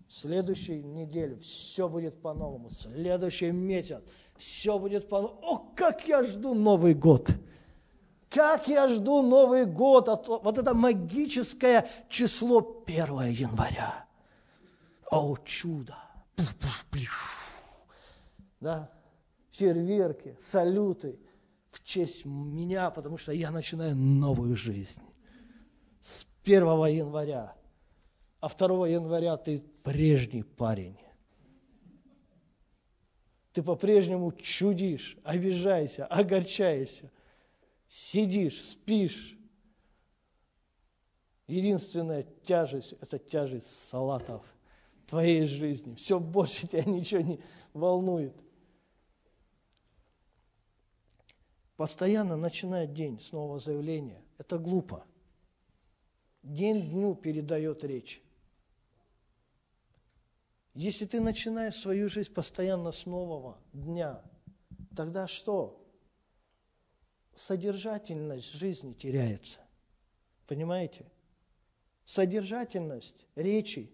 Следующую 0.09 0.87
неделю 0.87 1.41
все 1.41 1.89
будет 1.89 2.23
по-новому. 2.23 2.71
Следующий 2.71 3.51
месяц 3.51 4.01
все 4.37 4.79
будет 4.79 5.09
по-новому. 5.09 5.41
О, 5.43 5.73
как 5.75 6.07
я 6.07 6.23
жду 6.23 6.55
Новый 6.55 6.95
год! 6.95 7.29
Как 8.29 8.69
я 8.69 8.87
жду 8.87 9.21
Новый 9.21 9.67
год! 9.67 10.07
Вот 10.29 10.59
это 10.59 10.75
магическое 10.75 11.89
число 12.09 12.85
1 12.87 13.33
января. 13.33 14.07
О, 15.11 15.37
чудо! 15.45 16.04
Да? 18.61 18.91
Фейерверки, 19.51 20.37
салюты 20.41 21.18
в 21.70 21.82
честь 21.85 22.24
меня, 22.24 22.91
потому 22.91 23.18
что 23.18 23.32
я 23.32 23.51
начинаю 23.51 23.95
новую 23.95 24.57
жизнь. 24.57 25.03
С 26.01 26.26
1 26.45 26.62
января 26.87 27.55
а 28.45 28.49
2 28.51 28.89
января 28.89 29.39
ты 29.39 29.59
прежний 29.82 30.43
парень. 30.43 30.99
Ты 33.55 33.62
по-прежнему 33.62 34.32
чудишь, 34.32 35.16
обижаешься, 35.24 36.05
огорчаешься, 36.05 37.11
сидишь, 37.89 38.62
спишь. 38.62 39.39
Единственная 41.47 42.24
тяжесть– 42.45 42.93
это 43.01 43.18
тяжесть 43.18 43.89
салатов 43.89 44.45
твоей 45.07 45.47
жизни. 45.47 45.95
Все 45.95 46.19
больше 46.19 46.67
тебя 46.69 46.85
ничего 46.85 47.21
не 47.21 47.41
волнует. 47.73 48.35
Постоянно 51.77 52.37
начинает 52.37 52.93
день 52.95 53.21
с 53.21 53.33
нового 53.33 53.59
заявления. 53.59 54.23
Это 54.39 54.59
глупо. 54.59 55.05
День 56.43 56.91
дню 56.91 57.15
передает 57.15 57.83
речь. 57.85 58.23
Если 60.75 61.07
ты 61.07 61.21
начинаешь 61.21 61.77
свою 61.77 62.09
жизнь 62.09 62.33
постоянно 62.33 62.93
с 62.93 63.07
нового 63.07 63.59
дня, 63.73 64.23
тогда 64.97 65.27
что? 65.29 65.81
Содержательность 67.35 68.53
жизни 68.53 68.93
теряется. 68.93 69.61
Понимаете? 70.47 71.07
Содержательность 72.05 73.27
речи 73.35 73.91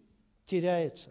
теряется. 0.46 1.10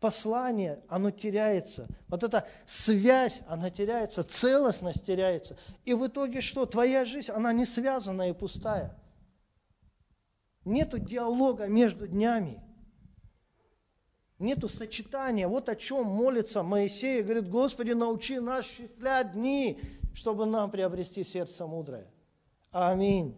Послание, 0.00 0.80
оно 0.88 1.10
теряется. 1.10 1.88
Вот 2.06 2.22
эта 2.22 2.46
связь, 2.66 3.40
она 3.48 3.68
теряется, 3.70 4.22
целостность 4.22 5.04
теряется. 5.04 5.56
И 5.84 5.92
в 5.92 6.06
итоге 6.06 6.40
что? 6.40 6.66
Твоя 6.66 7.04
жизнь, 7.04 7.32
она 7.32 7.52
не 7.52 7.64
связанная 7.64 8.30
и 8.30 8.32
пустая. 8.32 8.96
Нету 10.64 10.98
диалога 10.98 11.66
между 11.66 12.06
днями. 12.06 12.62
Нету 14.38 14.68
сочетания. 14.68 15.48
Вот 15.48 15.68
о 15.68 15.74
чем 15.74 16.06
молится 16.06 16.62
Моисей. 16.62 17.22
Говорит, 17.22 17.48
Господи, 17.48 17.90
научи 17.90 18.38
нас 18.38 18.66
счислять 18.66 19.32
дни, 19.32 19.80
чтобы 20.14 20.46
нам 20.46 20.70
приобрести 20.70 21.24
сердце 21.24 21.66
мудрое. 21.66 22.06
Аминь. 22.70 23.36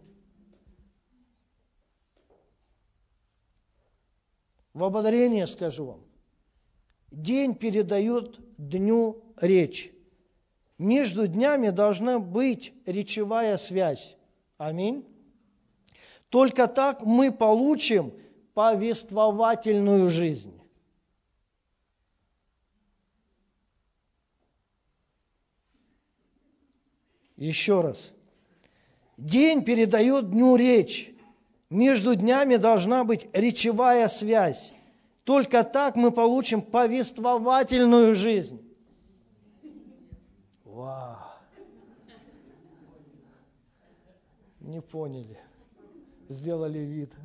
В 4.73 4.83
ободрение 4.83 5.47
скажу 5.47 5.85
вам. 5.85 6.01
День 7.11 7.55
передает 7.55 8.39
дню 8.57 9.23
речь. 9.37 9.91
Между 10.77 11.27
днями 11.27 11.69
должна 11.69 12.19
быть 12.19 12.73
речевая 12.85 13.57
связь. 13.57 14.15
Аминь. 14.57 15.05
Только 16.29 16.67
так 16.67 17.03
мы 17.03 17.31
получим 17.31 18.13
повествовательную 18.53 20.09
жизнь. 20.09 20.53
Еще 27.35 27.81
раз. 27.81 28.13
День 29.17 29.63
передает 29.63 30.29
дню 30.29 30.55
речь. 30.55 31.11
Между 31.71 32.15
днями 32.15 32.57
должна 32.57 33.05
быть 33.05 33.29
речевая 33.31 34.09
связь. 34.09 34.73
Только 35.23 35.63
так 35.63 35.95
мы 35.95 36.11
получим 36.11 36.61
повествовательную 36.61 38.13
жизнь. 38.13 38.61
Вау. 40.65 41.15
Не 44.59 44.81
поняли. 44.81 45.39
Сделали 46.27 46.79
вид. 46.79 47.15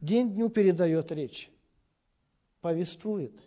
День 0.00 0.32
дню 0.32 0.48
передает 0.48 1.12
речь, 1.12 1.50
повествует. 2.62 3.38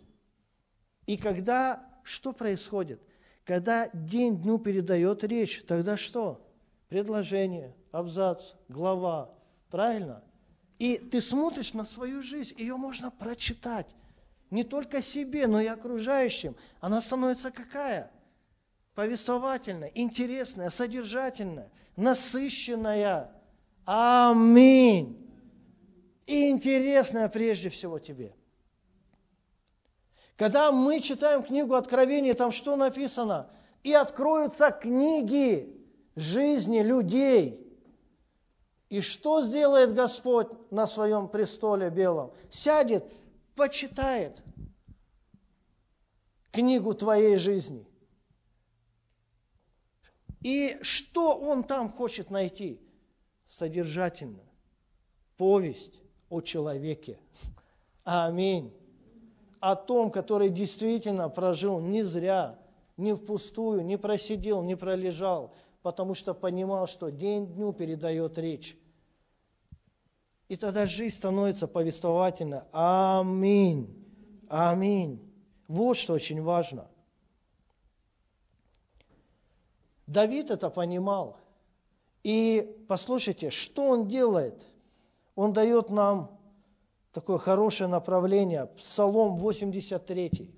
И 1.06 1.16
когда 1.16 1.84
что 2.04 2.32
происходит? 2.32 3.02
Когда 3.44 3.88
день 3.92 4.40
дню 4.40 4.58
передает 4.58 5.24
речь, 5.24 5.64
тогда 5.66 5.96
что? 5.96 6.46
Предложение, 6.90 7.72
абзац, 7.92 8.54
глава. 8.68 9.30
Правильно? 9.70 10.24
И 10.80 10.98
ты 10.98 11.20
смотришь 11.20 11.72
на 11.72 11.86
свою 11.86 12.20
жизнь, 12.20 12.56
ее 12.58 12.76
можно 12.76 13.12
прочитать. 13.12 13.86
Не 14.50 14.64
только 14.64 15.00
себе, 15.00 15.46
но 15.46 15.60
и 15.60 15.66
окружающим. 15.66 16.56
Она 16.80 17.00
становится 17.00 17.52
какая? 17.52 18.10
Повествовательная, 18.96 19.92
интересная, 19.94 20.68
содержательная, 20.70 21.70
насыщенная. 21.94 23.30
Аминь. 23.84 25.30
И 26.26 26.50
интересная 26.50 27.28
прежде 27.28 27.70
всего 27.70 28.00
тебе. 28.00 28.34
Когда 30.34 30.72
мы 30.72 30.98
читаем 31.00 31.44
книгу 31.44 31.74
Откровения, 31.74 32.34
там 32.34 32.50
что 32.50 32.74
написано? 32.74 33.48
И 33.84 33.92
откроются 33.92 34.72
книги 34.72 35.79
жизни 36.20 36.80
людей. 36.80 37.66
И 38.88 39.00
что 39.00 39.42
сделает 39.42 39.94
Господь 39.94 40.48
на 40.70 40.86
своем 40.86 41.28
престоле 41.28 41.90
белом? 41.90 42.32
Сядет, 42.50 43.04
почитает 43.54 44.42
книгу 46.50 46.94
твоей 46.94 47.36
жизни. 47.36 47.86
И 50.42 50.78
что 50.82 51.36
он 51.36 51.64
там 51.64 51.90
хочет 51.90 52.30
найти? 52.30 52.80
Содержательно, 53.46 54.42
повесть 55.36 56.00
о 56.28 56.40
человеке. 56.40 57.18
Аминь. 58.04 58.74
О 59.60 59.76
том, 59.76 60.10
который 60.10 60.48
действительно 60.48 61.28
прожил 61.28 61.80
не 61.80 62.02
зря, 62.02 62.58
не 62.96 63.14
впустую, 63.14 63.84
не 63.84 63.98
просидел, 63.98 64.62
не 64.62 64.76
пролежал, 64.76 65.54
потому 65.82 66.14
что 66.14 66.34
понимал, 66.34 66.86
что 66.86 67.10
день 67.10 67.46
дню 67.46 67.72
передает 67.72 68.38
речь. 68.38 68.78
И 70.48 70.56
тогда 70.56 70.84
жизнь 70.86 71.16
становится 71.16 71.68
повествовательной. 71.68 72.62
Аминь. 72.72 73.96
Аминь. 74.48 75.32
Вот 75.68 75.96
что 75.96 76.14
очень 76.14 76.42
важно. 76.42 76.88
Давид 80.06 80.50
это 80.50 80.70
понимал. 80.70 81.36
И 82.24 82.84
послушайте, 82.88 83.50
что 83.50 83.90
он 83.90 84.08
делает? 84.08 84.66
Он 85.36 85.52
дает 85.52 85.90
нам 85.90 86.36
такое 87.12 87.38
хорошее 87.38 87.88
направление. 87.88 88.66
Псалом 88.66 89.36
83. 89.36 90.50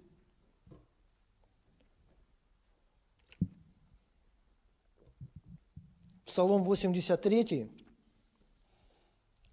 Псалом 6.32 6.64
83, 6.64 7.68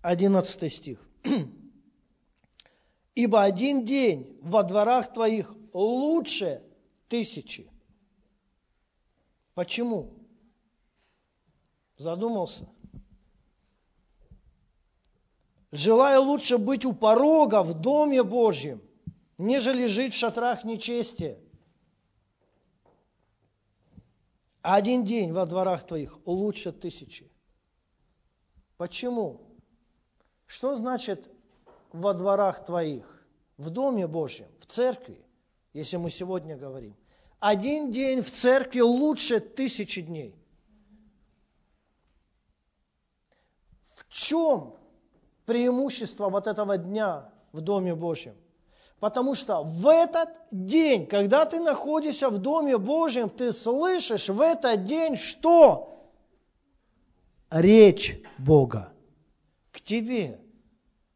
11 0.01 0.73
стих. 0.73 1.09
«Ибо 3.15 3.43
один 3.43 3.83
день 3.83 4.39
во 4.41 4.63
дворах 4.63 5.11
твоих 5.11 5.53
лучше 5.73 6.63
тысячи». 7.09 7.69
Почему? 9.55 10.13
Задумался? 11.97 12.69
Желаю 15.73 16.21
лучше 16.21 16.57
быть 16.57 16.85
у 16.85 16.93
порога 16.93 17.61
в 17.61 17.73
Доме 17.73 18.23
Божьем, 18.23 18.81
нежели 19.37 19.85
жить 19.85 20.13
в 20.13 20.17
шатрах 20.17 20.63
нечестия. 20.63 21.39
Один 24.61 25.05
день 25.05 25.31
во 25.31 25.45
дворах 25.45 25.87
твоих 25.87 26.19
лучше 26.25 26.71
тысячи. 26.71 27.31
Почему? 28.77 29.41
Что 30.45 30.75
значит 30.75 31.29
во 31.91 32.13
дворах 32.13 32.65
твоих? 32.65 33.15
В 33.57 33.69
Доме 33.69 34.07
Божьем, 34.07 34.47
в 34.59 34.65
церкви, 34.65 35.21
если 35.73 35.97
мы 35.97 36.09
сегодня 36.09 36.55
говорим. 36.55 36.95
Один 37.39 37.91
день 37.91 38.21
в 38.21 38.31
церкви 38.31 38.79
лучше 38.79 39.39
тысячи 39.39 40.01
дней. 40.01 40.35
В 43.83 44.07
чем 44.07 44.75
преимущество 45.45 46.29
вот 46.29 46.47
этого 46.47 46.77
дня 46.77 47.31
в 47.51 47.61
Доме 47.61 47.95
Божьем? 47.95 48.35
Потому 48.99 49.33
что 49.33 49.63
в 49.63 49.87
этот 49.87 50.29
день, 50.51 51.07
когда 51.07 51.45
ты 51.45 51.59
находишься 51.59 52.29
в 52.29 52.37
Доме 52.37 52.77
Божьем, 52.77 53.29
ты 53.29 53.53
слышишь 53.53 54.27
в 54.27 54.41
этот 54.41 54.83
день 54.85 55.15
что? 55.15 56.11
Речь 57.49 58.21
Бога 58.37 58.91
к 59.71 59.79
тебе, 59.79 60.39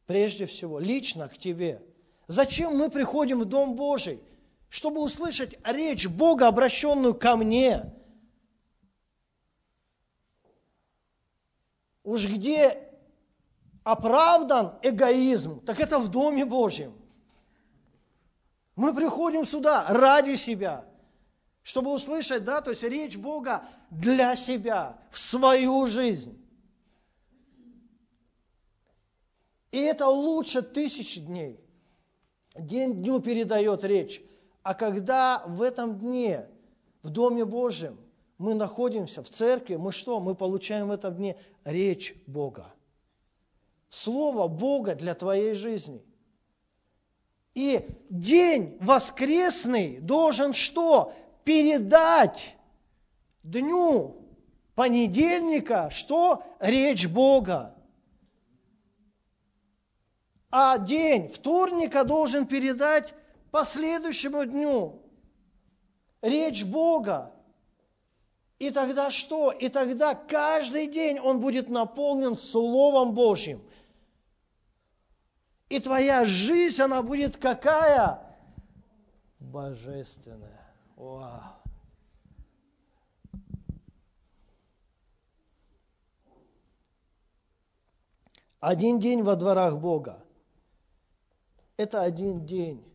прежде 0.05 0.45
всего, 0.45 0.79
лично 0.79 1.27
к 1.27 1.37
тебе. 1.37 1.81
Зачем 2.27 2.77
мы 2.77 2.89
приходим 2.89 3.41
в 3.41 3.45
Дом 3.45 3.75
Божий? 3.75 4.21
Чтобы 4.69 5.01
услышать 5.01 5.55
речь 5.65 6.07
Бога, 6.07 6.47
обращенную 6.47 7.13
ко 7.13 7.35
мне. 7.35 7.93
Уж 12.03 12.25
где 12.25 12.89
оправдан 13.83 14.79
эгоизм, 14.81 15.59
так 15.59 15.79
это 15.79 15.99
в 15.99 16.07
Доме 16.07 16.45
Божьем. 16.45 17.02
Мы 18.75 18.93
приходим 18.93 19.45
сюда 19.45 19.85
ради 19.89 20.35
себя, 20.35 20.85
чтобы 21.61 21.93
услышать, 21.93 22.43
да, 22.43 22.61
то 22.61 22.71
есть 22.71 22.83
речь 22.83 23.17
Бога 23.17 23.63
для 23.91 24.35
себя, 24.35 24.97
в 25.11 25.19
свою 25.19 25.85
жизнь. 25.85 26.39
И 29.71 29.77
это 29.79 30.07
лучше 30.07 30.61
тысячи 30.61 31.19
дней. 31.19 31.59
День 32.55 33.01
дню 33.01 33.19
передает 33.19 33.83
речь. 33.83 34.21
А 34.61 34.75
когда 34.75 35.43
в 35.47 35.61
этом 35.61 35.97
дне, 35.99 36.47
в 37.01 37.09
Доме 37.09 37.43
Божьем, 37.43 37.97
мы 38.37 38.53
находимся 38.53 39.23
в 39.23 39.29
церкви, 39.29 39.75
мы 39.75 39.91
что? 39.91 40.19
Мы 40.19 40.35
получаем 40.35 40.87
в 40.87 40.91
этом 40.91 41.15
дне 41.15 41.37
речь 41.63 42.15
Бога. 42.27 42.73
Слово 43.89 44.47
Бога 44.47 44.95
для 44.95 45.15
твоей 45.15 45.53
жизни. 45.53 46.03
И 47.53 47.87
день 48.09 48.77
воскресный 48.79 49.99
должен 49.99 50.53
что? 50.53 51.13
Передать 51.43 52.55
дню 53.43 54.15
понедельника, 54.75 55.89
что? 55.91 56.43
Речь 56.59 57.07
Бога. 57.07 57.75
А 60.49 60.77
день 60.77 61.27
вторника 61.27 62.03
должен 62.03 62.45
передать 62.45 63.13
последующему 63.51 64.45
дню 64.45 65.03
речь 66.23 66.63
Бога. 66.63 67.31
И 68.57 68.71
тогда 68.71 69.11
что? 69.11 69.51
И 69.51 69.67
тогда 69.67 70.15
каждый 70.15 70.87
день 70.87 71.19
он 71.19 71.39
будет 71.39 71.69
наполнен 71.69 72.37
Словом 72.37 73.13
Божьим. 73.13 73.61
И 75.73 75.79
твоя 75.79 76.23
жизнь, 76.23 76.79
она 76.83 77.01
будет 77.01 77.37
какая? 77.37 78.21
Божественная. 79.39 80.71
Вау. 80.95 81.41
Один 88.59 88.99
день 88.99 89.23
во 89.23 89.35
дворах 89.35 89.79
Бога. 89.79 90.23
Это 91.75 92.03
один 92.03 92.45
день, 92.45 92.85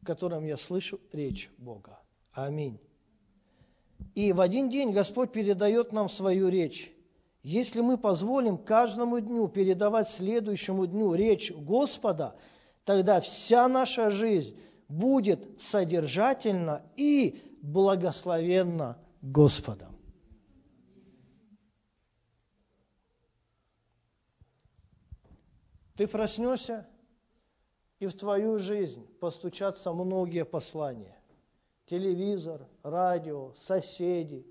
в 0.00 0.06
котором 0.06 0.44
я 0.44 0.56
слышу 0.56 1.00
речь 1.10 1.50
Бога. 1.58 1.98
Аминь. 2.30 2.78
И 4.14 4.32
в 4.32 4.40
один 4.40 4.70
день 4.70 4.92
Господь 4.92 5.32
передает 5.32 5.90
нам 5.90 6.08
свою 6.08 6.50
речь. 6.50 6.92
Если 7.42 7.80
мы 7.80 7.96
позволим 7.96 8.58
каждому 8.58 9.18
дню 9.20 9.48
передавать 9.48 10.08
следующему 10.08 10.86
дню 10.86 11.14
речь 11.14 11.50
Господа, 11.52 12.36
тогда 12.84 13.20
вся 13.20 13.66
наша 13.66 14.10
жизнь 14.10 14.58
будет 14.88 15.60
содержательна 15.60 16.82
и 16.96 17.42
благословенна 17.62 18.98
Господом. 19.22 19.96
Ты 25.96 26.06
проснешься 26.06 26.88
и 27.98 28.06
в 28.06 28.14
твою 28.14 28.58
жизнь 28.58 29.06
постучатся 29.18 29.92
многие 29.92 30.44
послания. 30.44 31.18
Телевизор, 31.84 32.66
радио, 32.82 33.52
соседи, 33.54 34.46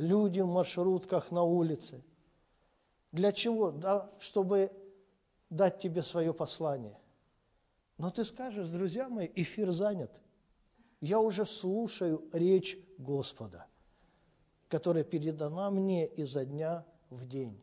люди 0.00 0.40
в 0.40 0.46
маршрутках 0.46 1.30
на 1.30 1.42
улице. 1.42 2.02
Для 3.12 3.32
чего? 3.32 3.70
Да, 3.70 4.10
чтобы 4.18 4.72
дать 5.50 5.78
тебе 5.78 6.02
свое 6.02 6.32
послание. 6.32 6.98
Но 7.98 8.10
ты 8.10 8.24
скажешь, 8.24 8.68
друзья 8.68 9.08
мои, 9.08 9.28
эфир 9.34 9.72
занят. 9.72 10.10
Я 11.00 11.20
уже 11.20 11.44
слушаю 11.44 12.28
речь 12.32 12.78
Господа, 12.98 13.66
которая 14.68 15.04
передана 15.04 15.70
мне 15.70 16.06
изо 16.06 16.44
дня 16.44 16.86
в 17.10 17.26
день. 17.26 17.60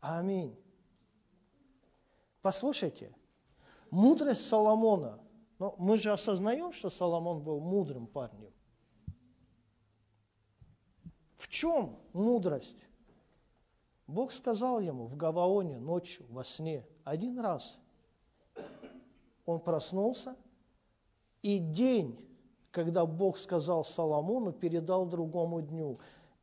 Аминь. 0.00 0.56
Послушайте, 2.40 3.14
Мудрость 3.90 4.48
Соломона. 4.48 5.20
Но 5.58 5.74
мы 5.78 5.96
же 5.96 6.12
осознаем, 6.12 6.72
что 6.72 6.90
Соломон 6.90 7.42
был 7.42 7.60
мудрым 7.60 8.06
парнем. 8.06 8.52
В 11.36 11.48
чем 11.48 11.96
мудрость? 12.12 12.86
Бог 14.06 14.32
сказал 14.32 14.80
ему 14.80 15.06
в 15.06 15.16
Гаваоне 15.16 15.78
ночью, 15.78 16.26
во 16.28 16.44
сне, 16.44 16.86
один 17.04 17.38
раз. 17.40 17.78
Он 19.44 19.60
проснулся, 19.60 20.36
и 21.42 21.58
день, 21.58 22.18
когда 22.70 23.04
Бог 23.06 23.38
сказал 23.38 23.84
Соломону, 23.84 24.52
передал 24.52 25.06
другому 25.06 25.60
дню. 25.60 25.98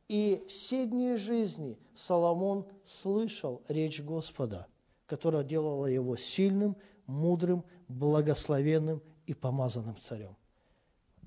И 0.07 0.43
все 0.47 0.85
дни 0.85 1.15
жизни 1.15 1.77
Соломон 1.95 2.65
слышал 2.85 3.61
речь 3.67 4.01
Господа, 4.01 4.67
которая 5.05 5.43
делала 5.43 5.85
его 5.85 6.15
сильным, 6.17 6.77
мудрым, 7.07 7.63
благословенным 7.87 9.01
и 9.25 9.33
помазанным 9.33 9.97
царем. 9.97 10.35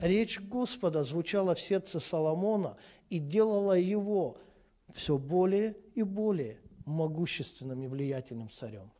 Речь 0.01 0.41
Господа 0.41 1.05
звучала 1.05 1.55
в 1.55 1.61
сердце 1.61 2.01
Соломона 2.01 2.77
и 3.09 3.19
делала 3.19 3.79
его 3.79 4.37
все 4.93 5.17
более 5.17 5.77
и 5.95 6.03
более 6.03 6.61
могущественным 6.85 7.83
и 7.83 7.87
влиятельным 7.87 8.51
царем. 8.51 8.93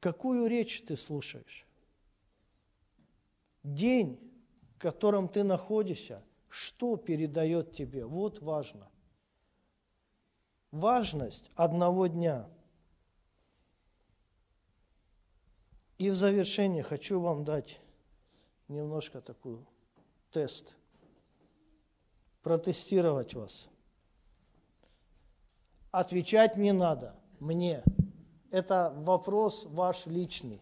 Какую 0.00 0.48
речь 0.48 0.82
ты 0.82 0.96
слушаешь? 0.96 1.66
День, 3.62 4.18
в 4.76 4.78
котором 4.78 5.28
ты 5.28 5.44
находишься, 5.44 6.22
что 6.48 6.96
передает 6.96 7.74
тебе? 7.74 8.04
Вот 8.04 8.40
важно. 8.40 8.88
Важность 10.70 11.50
одного 11.54 12.06
дня. 12.06 12.48
И 15.98 16.10
в 16.10 16.16
завершение 16.16 16.82
хочу 16.82 17.20
вам 17.20 17.44
дать 17.44 17.80
немножко 18.68 19.20
такую 19.20 19.66
тест, 20.30 20.76
протестировать 22.42 23.34
вас. 23.34 23.68
Отвечать 25.90 26.56
не 26.56 26.72
надо 26.72 27.14
мне. 27.40 27.82
Это 28.50 28.92
вопрос 28.96 29.64
ваш 29.64 30.06
личный. 30.06 30.60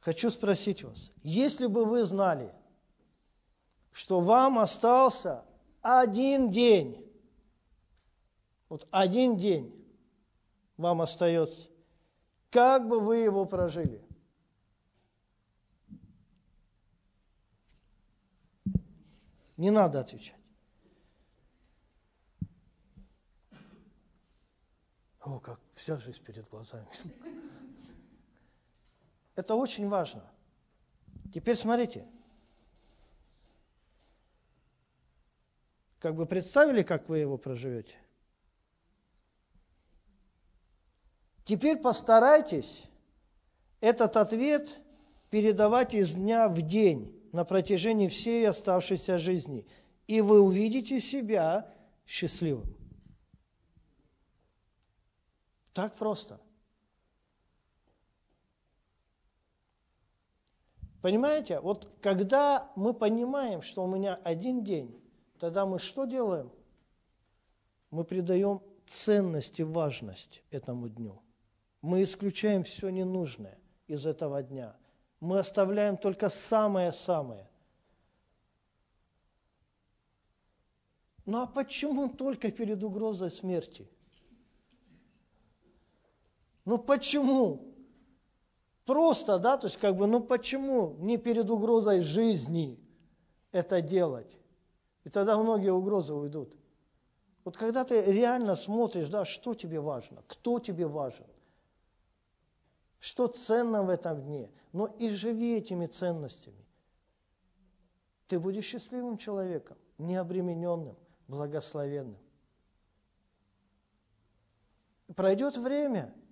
Хочу 0.00 0.30
спросить 0.30 0.82
вас, 0.82 1.12
если 1.22 1.66
бы 1.66 1.84
вы 1.84 2.04
знали, 2.04 2.52
что 3.92 4.20
вам 4.20 4.58
остался 4.58 5.44
один 5.80 6.50
день, 6.50 7.08
вот 8.68 8.88
один 8.90 9.36
день 9.36 9.72
вам 10.76 11.02
остается, 11.02 11.68
как 12.52 12.86
бы 12.86 13.00
вы 13.00 13.16
его 13.16 13.46
прожили? 13.46 14.04
Не 19.56 19.70
надо 19.70 20.00
отвечать. 20.00 20.36
О, 25.20 25.38
как 25.40 25.60
вся 25.72 25.96
жизнь 25.96 26.22
перед 26.22 26.46
глазами. 26.50 26.86
Это 29.34 29.54
очень 29.54 29.88
важно. 29.88 30.28
Теперь 31.32 31.56
смотрите. 31.56 32.06
Как 36.00 36.14
бы 36.14 36.26
представили, 36.26 36.82
как 36.82 37.08
вы 37.08 37.20
его 37.20 37.38
проживете? 37.38 38.01
Теперь 41.44 41.78
постарайтесь 41.78 42.84
этот 43.80 44.16
ответ 44.16 44.80
передавать 45.30 45.94
из 45.94 46.10
дня 46.10 46.48
в 46.48 46.60
день 46.62 47.18
на 47.32 47.44
протяжении 47.44 48.08
всей 48.08 48.48
оставшейся 48.48 49.18
жизни, 49.18 49.66
и 50.06 50.20
вы 50.20 50.40
увидите 50.40 51.00
себя 51.00 51.72
счастливым. 52.06 52.76
Так 55.72 55.96
просто– 55.96 56.40
Понимаете, 61.02 61.58
вот 61.58 61.88
когда 62.00 62.70
мы 62.76 62.94
понимаем, 62.94 63.60
что 63.60 63.84
у 63.84 63.88
меня 63.88 64.14
один 64.22 64.62
день, 64.62 65.02
тогда 65.40 65.66
мы 65.66 65.80
что 65.80 66.04
делаем? 66.04 66.52
Мы 67.90 68.04
придаем 68.04 68.62
ценность 68.86 69.58
и 69.58 69.64
важность 69.64 70.44
этому 70.52 70.88
дню. 70.88 71.20
Мы 71.82 72.04
исключаем 72.04 72.62
все 72.62 72.90
ненужное 72.90 73.58
из 73.88 74.06
этого 74.06 74.42
дня. 74.42 74.76
Мы 75.20 75.38
оставляем 75.38 75.96
только 75.96 76.28
самое-самое. 76.28 77.48
Ну 81.26 81.42
а 81.42 81.46
почему 81.46 82.08
только 82.08 82.50
перед 82.50 82.82
угрозой 82.82 83.30
смерти? 83.30 83.88
Ну 86.64 86.78
почему? 86.78 87.74
Просто, 88.84 89.38
да, 89.38 89.56
то 89.56 89.66
есть 89.66 89.76
как 89.76 89.96
бы, 89.96 90.06
ну 90.06 90.20
почему 90.20 90.96
не 90.98 91.16
перед 91.16 91.50
угрозой 91.50 92.00
жизни 92.00 92.80
это 93.52 93.80
делать? 93.80 94.38
И 95.04 95.08
тогда 95.08 95.36
многие 95.36 95.72
угрозы 95.72 96.14
уйдут. 96.14 96.56
Вот 97.44 97.56
когда 97.56 97.84
ты 97.84 98.02
реально 98.02 98.54
смотришь, 98.54 99.08
да, 99.08 99.24
что 99.24 99.54
тебе 99.54 99.80
важно, 99.80 100.22
кто 100.28 100.60
тебе 100.60 100.86
важен, 100.86 101.26
что 103.02 103.26
ценно 103.26 103.82
в 103.82 103.88
этом 103.90 104.22
дне, 104.22 104.50
но 104.72 104.86
и 104.86 105.10
живи 105.10 105.58
этими 105.58 105.86
ценностями. 105.86 106.64
Ты 108.28 108.38
будешь 108.38 108.64
счастливым 108.64 109.18
человеком, 109.18 109.76
необремененным, 109.98 110.96
благословенным. 111.28 112.18
Пройдет 115.14 115.56
время– 115.58 116.14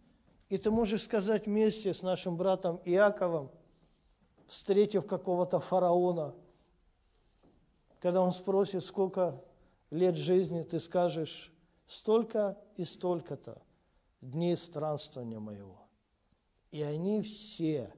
и 0.50 0.58
ты 0.58 0.70
можешь 0.70 1.04
сказать 1.04 1.46
вместе 1.46 1.94
с 1.94 2.02
нашим 2.02 2.36
братом 2.36 2.80
Иаковом, 2.84 3.50
встретив 4.48 5.06
какого-то 5.06 5.60
фараона, 5.60 6.34
когда 8.00 8.20
он 8.20 8.32
спросит, 8.32 8.84
сколько 8.84 9.40
лет 9.90 10.16
жизни, 10.16 10.62
ты 10.62 10.80
скажешь, 10.80 11.52
столько 11.86 12.58
и 12.76 12.84
столько-то 12.84 13.62
дней 14.20 14.56
странствования 14.56 15.38
моего. 15.38 15.79
И 16.70 16.82
они 16.82 17.22
все, 17.22 17.92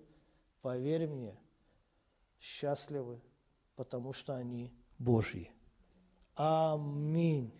поверь 0.63 1.07
мне, 1.07 1.37
счастливы, 2.41 3.21
потому 3.77 4.13
что 4.13 4.35
они 4.35 4.73
Божьи. 4.99 5.51
Аминь. 6.35 7.53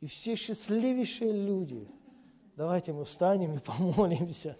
И 0.00 0.06
все 0.06 0.36
счастливейшие 0.36 1.32
люди– 1.32 1.88
Давайте 2.58 2.92
мы 2.92 3.04
встанем 3.04 3.54
и 3.54 3.58
помолимся. 3.64 4.56